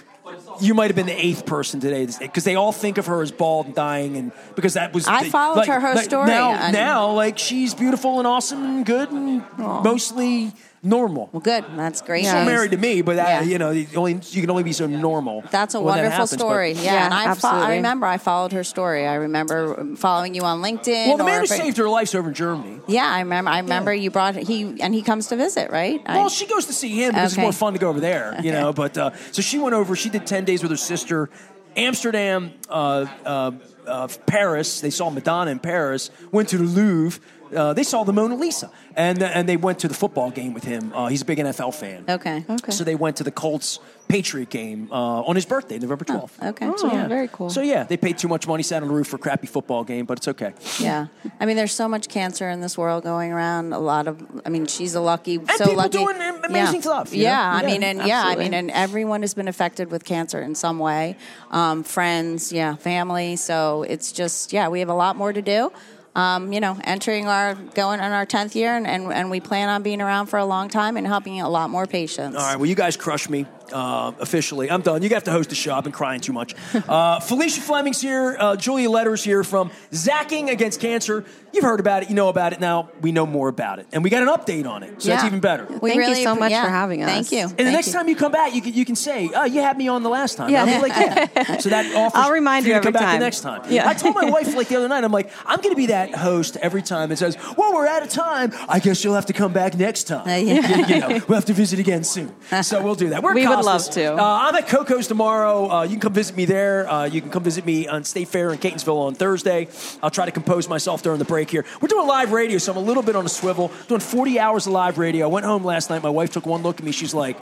you 0.61 0.75
might 0.75 0.87
have 0.87 0.97
been 0.97 1.07
the 1.07 1.25
eighth 1.25 1.47
person 1.47 1.79
today 1.81 2.09
because 2.19 2.43
they 2.45 2.55
all 2.57 2.73
think 2.73 2.99
of 2.99 3.07
her 3.07 3.23
as 3.23 3.31
bald 3.31 3.67
and 3.67 3.75
dying, 3.75 4.17
and 4.17 4.33
because 4.57 4.75
that 4.75 4.93
was. 4.93 5.07
I 5.07 5.25
the- 5.25 5.31
followed 5.31 5.59
like- 5.59 5.69
her- 5.69 5.79
her 5.81 5.95
like, 5.95 6.05
story, 6.07 6.27
Now, 6.27 6.71
now, 6.73 7.11
like 7.13 7.39
she's 7.39 7.73
beautiful 7.75 8.19
and 8.19 8.27
awesome 8.27 8.65
and 8.65 8.87
good 8.87 9.11
and 9.13 9.43
mostly 9.59 10.53
normal. 10.85 11.31
Well, 11.33 11.41
good. 11.41 11.65
That's 11.77 12.01
great. 12.03 12.25
Still 12.25 12.37
Yeah. 12.37 12.45
news. 12.45 12.53
married 12.53 12.71
to 12.73 12.77
me, 12.77 13.01
but 13.03 13.17
that, 13.17 13.45
Yeah. 13.45 13.51
you 13.51 13.59
know, 13.59 13.71
you 13.71 13.87
only 13.97 14.21
you 14.31 14.41
can 14.43 14.51
only 14.51 14.63
be 14.63 14.73
so 14.73 14.87
normal. 14.87 15.43
That's 15.51 15.75
a 15.75 15.81
wonderful 15.81 16.11
happens, 16.11 16.31
but- 16.33 16.39
story. 16.39 16.73
Yeah, 16.73 16.83
Yeah, 16.83 17.05
and 17.07 17.15
I, 17.15 17.35
fo- 17.35 17.49
I 17.49 17.75
remember 17.77 18.07
I 18.07 18.19
followed 18.19 18.53
her 18.53 18.63
story. 18.63 19.07
I 19.07 19.15
remember 19.15 19.97
following 19.97 20.35
you 20.35 20.43
on 20.43 20.61
LinkedIn. 20.63 21.09
well, 21.09 21.17
the 21.17 21.25
man 21.25 21.39
who 21.39 21.45
if 21.45 21.51
it- 21.53 21.57
saved 21.57 21.77
her 21.79 21.89
life's 21.89 22.15
over 22.15 22.29
in 22.29 22.35
Germany. 22.35 22.81
Yeah, 22.87 23.07
I 23.11 23.21
remember. 23.21 23.51
I 23.51 23.59
remember 23.61 23.93
you 23.95 24.11
brought 24.11 24.37
he 24.37 24.77
and 24.81 24.95
he 24.95 25.03
comes 25.03 25.27
to 25.29 25.37
visit, 25.37 25.71
right? 25.71 26.01
I- 26.07 26.19
Well, 26.19 26.29
she 26.29 26.47
goes 26.47 26.67
to 26.67 26.73
see 26.73 26.91
him 26.91 27.13
because 27.13 27.33
Okay. 27.33 27.41
it's 27.41 27.45
more 27.45 27.53
fun 27.53 27.73
to 27.73 27.79
go 27.79 27.89
over 27.89 28.01
there, 28.01 28.37
you 28.43 28.53
know. 28.53 28.73
But 28.73 28.99
uh, 28.99 29.11
so 29.33 29.41
she 29.43 29.59
went 29.59 29.75
over. 29.75 29.97
She 29.97 30.11
did 30.11 30.27
ten 30.27 30.45
days 30.45 30.63
with 30.63 30.71
her 30.71 30.77
sister, 30.77 31.31
Amsterdam, 31.77 32.53
uh, 32.69 33.07
uh, 33.27 33.51
uh, 33.87 34.09
Paris. 34.27 34.81
They 34.81 34.91
saw 34.91 35.11
Madonna 35.11 35.51
in 35.51 35.59
Paris. 35.59 36.11
Went 36.33 36.49
to 36.51 36.59
the 36.59 36.65
Louvre. 36.65 37.21
Uh, 37.55 37.73
they 37.73 37.83
saw 37.83 38.05
the 38.05 38.13
Mona 38.13 38.37
Lisa, 38.37 38.71
and 38.97 39.23
and 39.23 39.49
they 39.49 39.57
went 39.57 39.79
to 39.81 39.89
the 39.89 39.95
football 39.95 40.31
game 40.31 40.55
with 40.55 40.65
him. 40.65 40.93
Uh, 40.95 41.09
he's 41.09 41.23
a 41.23 41.25
big 41.25 41.39
NFL 41.39 41.75
fan. 41.75 42.05
okay. 42.09 42.45
Okay. 42.49 42.73
So 42.73 42.85
they 42.85 42.95
went 42.95 43.17
to 43.17 43.25
the 43.25 43.31
Colts 43.31 43.79
Patriot 44.09 44.51
game 44.51 44.89
uh, 44.93 45.23
on 45.23 45.35
his 45.35 45.47
birthday, 45.47 45.79
November 45.79 46.05
twelfth. 46.05 46.43
Okay. 46.43 46.67
Oh, 46.67 46.77
So, 46.77 46.93
yeah. 46.93 47.07
very 47.09 47.29
cool. 47.29 47.51
So 47.51 47.61
yeah, 47.63 47.85
they 47.85 47.97
paid 47.97 48.19
too 48.19 48.29
much 48.29 48.47
money, 48.47 48.63
sat 48.63 48.83
on 48.83 48.89
the 48.89 48.95
roof 48.95 49.09
for 49.09 49.17
a 49.17 49.19
crappy 49.19 49.47
football 49.47 49.85
game, 49.85 50.05
but 50.05 50.19
it's 50.19 50.29
okay. 50.29 50.53
yeah. 50.81 51.07
I 51.41 51.47
mean, 51.47 51.57
there's 51.57 51.73
so 51.73 51.89
much 51.89 52.09
cancer 52.09 52.49
in 52.51 52.61
this 52.61 52.77
world 52.79 53.03
going 53.05 53.33
around. 53.33 53.73
A 53.73 53.79
lot 53.79 54.07
of. 54.09 54.23
I 54.45 54.49
mean, 54.51 54.67
she's 54.67 54.95
a 54.95 55.01
lucky. 55.01 55.37
And 55.37 55.51
so 55.51 55.65
people 55.65 55.77
lucky. 55.77 55.99
doing 55.99 56.17
amazing 56.45 56.77
yeah. 56.77 56.81
stuff, 56.81 57.15
you 57.15 57.23
Yeah, 57.23 57.37
know? 57.61 57.67
I 57.67 57.71
mean, 57.71 57.83
and 57.83 58.07
yeah, 58.07 58.25
I 58.27 58.37
mean, 58.37 58.55
and 58.55 58.71
everyone 58.71 59.23
has 59.23 59.35
been 59.35 59.49
affected 59.49 59.91
with 59.91 60.05
cancer 60.05 60.41
in 60.41 60.55
some 60.55 60.79
way. 60.79 61.17
Um, 61.51 61.83
friends, 61.83 62.53
yeah, 62.53 62.77
family. 62.77 63.37
So 63.37 63.85
it's 63.85 64.13
just 64.13 64.53
yeah, 64.53 64.69
we 64.69 64.81
have 64.81 64.89
a 64.91 64.95
lot 64.95 65.17
more 65.17 65.33
to 65.33 65.43
do. 65.43 65.73
Um, 66.17 66.53
you 66.53 66.61
know, 66.61 66.79
entering 66.85 67.27
our 67.27 67.55
going 67.55 67.99
on 67.99 68.13
our 68.13 68.25
tenth 68.25 68.55
year, 68.55 68.77
and, 68.77 68.87
and 68.87 69.13
and 69.13 69.31
we 69.31 69.41
plan 69.41 69.69
on 69.69 69.83
being 69.83 70.01
around 70.01 70.27
for 70.27 70.39
a 70.39 70.45
long 70.45 70.69
time 70.69 70.97
and 70.97 71.07
helping 71.07 71.41
a 71.41 71.49
lot 71.49 71.71
more 71.71 71.87
patients. 71.87 72.37
All 72.37 72.43
right, 72.43 72.57
well, 72.57 72.67
you 72.67 72.77
guys 72.77 72.97
crush 72.97 73.29
me 73.29 73.47
uh, 73.73 74.13
officially. 74.21 74.71
I'm 74.71 74.83
done. 74.83 75.03
You 75.03 75.09
have 75.11 75.25
to 75.25 75.31
host 75.33 75.49
the 75.49 75.55
show. 75.55 75.75
I've 75.75 75.85
been 75.85 75.93
crying 75.93 76.21
too 76.21 76.33
much. 76.33 76.55
Uh, 76.87 77.19
Felicia 77.19 77.61
Fleming's 77.61 78.01
here. 78.01 78.37
Uh, 78.39 78.57
Julia 78.57 78.89
Lederer's 78.89 79.25
here 79.25 79.43
from 79.43 79.71
Zaching 79.93 80.51
Against 80.51 80.81
Cancer. 80.81 81.25
You've 81.53 81.65
heard 81.65 81.81
about 81.81 82.03
it. 82.03 82.09
You 82.11 82.15
know 82.15 82.29
about 82.29 82.53
it. 82.53 82.61
Now 82.61 82.91
we 83.01 83.11
know 83.13 83.27
more 83.27 83.49
about 83.49 83.79
it, 83.79 83.87
and 83.93 84.03
we 84.05 84.11
got 84.11 84.23
an 84.23 84.29
update 84.29 84.69
on 84.69 84.83
it. 84.83 85.01
So 85.01 85.09
that's 85.09 85.25
even 85.25 85.41
better. 85.41 85.67
We 85.81 85.91
Thank 85.91 86.09
you 86.09 86.15
so 86.25 86.35
appre- 86.35 86.41
much 86.41 86.51
yeah, 86.51 86.65
for 86.65 86.71
having 86.71 87.03
us. 87.03 87.09
Thank 87.11 87.33
you. 87.33 87.39
And 87.41 87.51
the 87.51 87.55
Thank 87.65 87.73
next 87.73 87.87
you. 87.89 87.93
time 87.95 88.09
you 88.09 88.17
come 88.17 88.33
back, 88.33 88.55
you 88.55 88.61
can, 88.61 88.75
you 88.75 88.85
can 88.85 88.97
say, 88.97 89.31
"Oh, 89.35 89.45
you 89.45 89.61
had 89.63 89.79
me 89.79 89.89
on 89.89 90.03
the 90.03 90.09
last 90.11 90.37
time." 90.37 90.51
Yeah. 90.51 90.65
I'll 90.65 90.67
be 90.67 90.83
like, 90.89 90.93
"Yeah." 90.93 91.57
So 91.61 91.69
that 91.71 91.87
offers 91.95 92.13
I'll 92.21 92.33
remind 92.33 92.65
for 92.65 92.69
you 92.69 92.75
to 92.75 92.81
come 92.81 92.89
every 92.89 92.93
back 92.93 93.03
time. 93.03 93.21
the 93.21 93.25
next 93.25 93.41
time. 93.41 93.63
Yeah. 93.71 93.89
I 93.89 93.95
told 93.95 94.15
my 94.15 94.29
wife 94.31 94.55
like 94.55 94.69
the 94.69 94.77
other 94.77 94.89
night, 94.89 95.05
I'm 95.05 95.13
like, 95.13 95.31
"I'm 95.47 95.59
going 95.61 95.71
to 95.75 95.77
be 95.77 95.87
that 95.87 96.15
host 96.15 96.57
every 96.59 96.83
time." 96.83 97.13
It 97.13 97.17
says, 97.19 97.39
"Well, 97.57 97.73
we're 97.73 97.87
out 97.87 98.03
of 98.03 98.09
time. 98.11 98.53
I 98.69 98.79
guess 98.81 99.03
you'll 99.05 99.15
have 99.15 99.27
to 99.27 99.33
come 99.33 99.53
back 99.53 99.77
next 99.77 100.05
time." 100.05 100.27
Uh, 100.29 100.35
yeah. 100.37 100.77
you, 100.77 100.95
you 100.95 101.01
know, 101.01 101.09
we'll 101.29 101.37
have 101.37 101.45
to 101.47 101.53
visit 101.55 101.79
again 101.79 102.05
soon. 102.05 102.35
So 102.63 102.83
we'll 102.83 102.95
do 102.97 103.11
that. 103.11 103.23
We're 103.23 103.35
We 103.35 103.45
would 103.57 103.65
love 103.65 103.91
to. 103.91 104.15
Uh, 104.15 104.17
I'm 104.23 104.55
at 104.55 104.67
Koco's 104.69 105.07
tomorrow. 105.07 105.71
Uh, 105.71 105.83
you 105.83 105.91
can 105.91 106.01
come 106.01 106.13
visit 106.13 106.37
me 106.37 106.45
there. 106.45 106.89
Uh, 106.89 107.05
you 107.05 107.21
can 107.21 107.31
come 107.31 107.43
visit 107.43 107.65
me 107.65 107.87
on 107.89 108.05
State 108.05 108.29
Fair 108.29 108.51
in 108.53 108.59
Catonsville 108.59 108.97
on 109.07 109.15
Thursday. 109.15 109.69
I'll 110.03 110.11
try 110.11 110.25
to 110.27 110.33
compose 110.33 110.69
myself 110.69 111.03
during 111.03 111.19
the 111.19 111.25
break 111.25 111.51
here. 111.51 111.65
We're 111.81 111.89
doing 111.89 112.07
live 112.07 112.33
radio, 112.33 112.59
so 112.59 112.73
I'm 112.73 112.79
a 112.79 112.81
little 112.81 113.03
bit 113.03 113.17
on 113.17 113.25
a 113.27 113.29
swivel. 113.29 113.71
Doing 113.89 114.01
40 114.01 114.39
hours 114.39 114.67
of 114.67 114.73
live 114.73 114.99
radio. 114.99 115.27
I 115.27 115.29
went 115.29 115.47
home 115.47 115.65
last 115.65 115.91
night. 115.91 116.03
My 116.03 116.11
wife 116.11 116.33
took 116.33 116.47
one 116.47 116.63
look 116.63 116.79
at 116.79 116.85
me. 116.85 116.93
She's 116.93 117.15
like, 117.15 117.37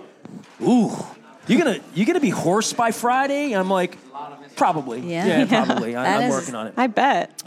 "Ooh, 0.62 0.92
you 1.46 1.58
gonna 1.58 1.80
you 1.94 2.04
gonna 2.06 2.20
be 2.20 2.30
hoarse 2.30 2.72
by 2.72 2.90
Friday?" 2.92 3.52
I'm 3.52 3.68
like, 3.70 3.96
"Probably. 4.56 5.00
Yeah. 5.00 5.44
probably. 5.66 5.96
I, 5.96 6.02
That 6.04 6.16
I'm 6.22 6.28
is- 6.28 6.32
working 6.34 6.54
on 6.54 6.66
it." 6.68 6.74
I 6.76 6.86
bet. 6.86 7.42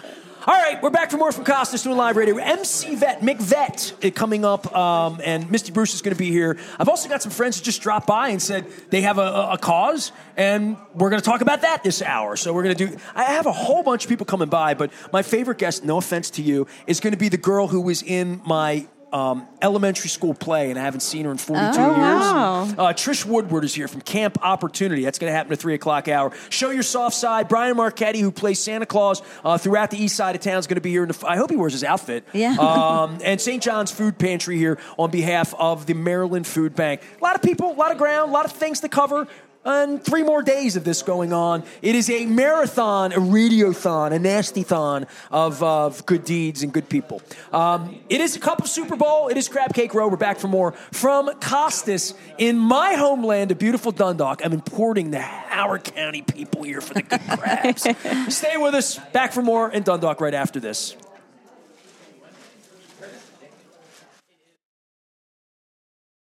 All 0.48 0.54
right, 0.54 0.80
we're 0.80 0.92
back 0.92 1.10
for 1.10 1.18
more 1.18 1.32
from 1.32 1.44
Costas 1.44 1.82
doing 1.82 1.98
live 1.98 2.16
radio. 2.18 2.38
MC 2.38 2.94
Vet, 2.94 3.22
McVet 3.22 4.06
uh, 4.06 4.12
coming 4.12 4.46
up, 4.46 4.72
um, 4.76 5.20
and 5.24 5.50
Misty 5.50 5.72
Bruce 5.72 5.96
is 5.96 6.04
going 6.04 6.14
to 6.14 6.20
be 6.20 6.30
here. 6.30 6.60
I've 6.78 6.88
also 6.88 7.10
got 7.10 7.24
some 7.24 7.32
friends 7.32 7.58
who 7.58 7.66
just 7.66 7.82
dropped 7.82 8.06
by 8.06 8.30
and 8.30 8.40
said 8.40 8.68
they 8.92 9.02
have 9.02 9.18
a, 9.18 9.24
a, 9.24 9.54
a 9.54 9.58
cause, 9.58 10.12
and 10.38 10.78
we're 10.94 11.10
going 11.10 11.20
to 11.20 11.26
talk 11.26 11.42
about 11.42 11.62
that 11.62 11.84
this 11.84 12.00
hour. 12.04 12.36
So 12.36 12.54
we're 12.54 12.62
going 12.62 12.76
to 12.76 12.88
do. 12.90 12.98
I 13.16 13.24
have 13.24 13.48
a 13.48 13.52
whole 13.52 13.82
bunch 13.82 14.04
of 14.04 14.10
people 14.10 14.28
coming 14.28 14.48
by, 14.48 14.76
but 14.76 14.92
my 15.12 15.24
favorite 15.24 15.58
guest, 15.58 15.84
no 15.84 15.98
offense 15.98 16.30
to 16.32 16.44
you, 16.44 16.68
is 16.86 17.00
going 17.00 17.14
to 17.14 17.18
be 17.18 17.30
the 17.30 17.38
girl 17.38 17.68
who 17.68 17.82
was 17.82 18.04
in 18.04 18.40
my. 18.46 18.88
Um, 19.16 19.48
elementary 19.62 20.10
school 20.10 20.34
play, 20.34 20.72
and 20.72 20.78
I 20.78 20.84
haven't 20.84 21.00
seen 21.00 21.24
her 21.24 21.32
in 21.32 21.38
42 21.38 21.68
years. 21.68 21.96
wow. 21.96 22.64
Uh, 22.64 22.92
Trish 22.92 23.24
Woodward 23.26 23.64
is 23.64 23.74
here 23.74 23.88
from 23.88 24.02
Camp 24.02 24.38
Opportunity. 24.42 25.06
That's 25.06 25.20
going 25.20 25.32
to 25.32 25.36
happen 25.36 25.54
at 25.54 25.60
3 25.60 25.74
o'clock 25.74 26.10
hour. 26.10 26.34
Show 26.50 26.70
Your 26.72 26.84
Soft 26.84 27.16
Side. 27.16 27.48
Brian 27.48 27.78
Marchetti, 27.78 28.20
who 28.20 28.30
plays 28.30 28.60
Santa 28.60 28.86
Claus 28.86 29.22
uh, 29.46 29.58
throughout 29.58 29.90
the 29.90 30.04
east 30.04 30.18
side 30.18 30.36
of 30.36 30.42
town, 30.42 30.58
is 30.58 30.68
going 30.68 30.76
to 30.76 30.82
be 30.82 30.90
here. 30.90 31.04
In 31.04 31.08
the, 31.08 31.24
I 31.26 31.38
hope 31.38 31.50
he 31.50 31.56
wears 31.56 31.72
his 31.72 31.86
outfit. 31.86 32.26
Yeah. 32.34 32.58
Um, 32.60 33.20
and 33.24 33.40
St. 33.40 33.64
John's 33.64 33.90
Food 33.90 34.20
Pantry 34.20 34.58
here 34.58 34.80
on 34.98 35.12
behalf 35.12 35.54
of 35.58 35.86
the 35.86 35.94
Maryland 35.94 36.46
Food 36.46 36.76
Bank. 36.76 37.02
A 37.18 37.24
lot 37.24 37.36
of 37.36 37.42
people, 37.42 37.72
a 37.72 37.74
lot 37.74 37.94
of 37.94 37.98
ground, 37.98 38.30
a 38.30 38.34
lot 38.34 38.44
of 38.44 38.52
things 38.52 38.82
to 38.82 38.90
cover. 38.90 39.30
And 39.66 40.04
three 40.04 40.24
more 40.24 40.44
days 40.44 40.76
of 40.76 40.84
this 40.84 41.02
going 41.02 41.34
on. 41.34 41.64
It 41.82 41.96
is 41.96 42.10
a 42.10 42.28
marathon, 42.28 43.12
a 43.12 43.18
radiothon, 43.18 44.14
a 44.14 44.20
nasty-thon 44.20 45.08
of, 45.32 45.64
of 45.64 46.06
good 46.06 46.24
deeds 46.24 46.62
and 46.62 46.72
good 46.72 46.88
people. 46.88 47.22
Um, 47.52 48.00
it 48.08 48.22
is 48.22 48.36
a 48.36 48.40
cup 48.40 48.60
of 48.60 48.68
Super 48.70 48.96
Bowl. 48.96 49.28
It 49.28 49.38
is 49.38 49.50
Crab 49.50 49.74
Cake 49.74 49.94
Row. 49.94 50.08
We're 50.08 50.18
back 50.18 50.38
for 50.38 50.48
more 50.48 50.74
from 50.92 51.32
Costas 51.40 52.14
in 52.38 52.58
my 52.58 52.94
homeland 52.94 53.52
a 53.52 53.56
beautiful 53.56 53.92
Dundalk. 53.92 54.46
I'm 54.46 54.54
importing 54.54 55.12
the 55.12 55.22
Howard 55.22 55.84
County 55.84 56.22
people 56.22 56.64
here 56.64 56.82
for 56.82 56.94
the 56.94 57.02
good 57.02 57.22
crabs. 57.40 57.88
Stay 58.36 58.58
with 58.58 58.76
us. 58.76 59.00
Back 59.14 59.34
for 59.34 59.42
more 59.42 59.72
in 59.72 59.84
Dundalk 59.84 60.22
right 60.22 60.34
after 60.34 60.60
this. 60.60 60.96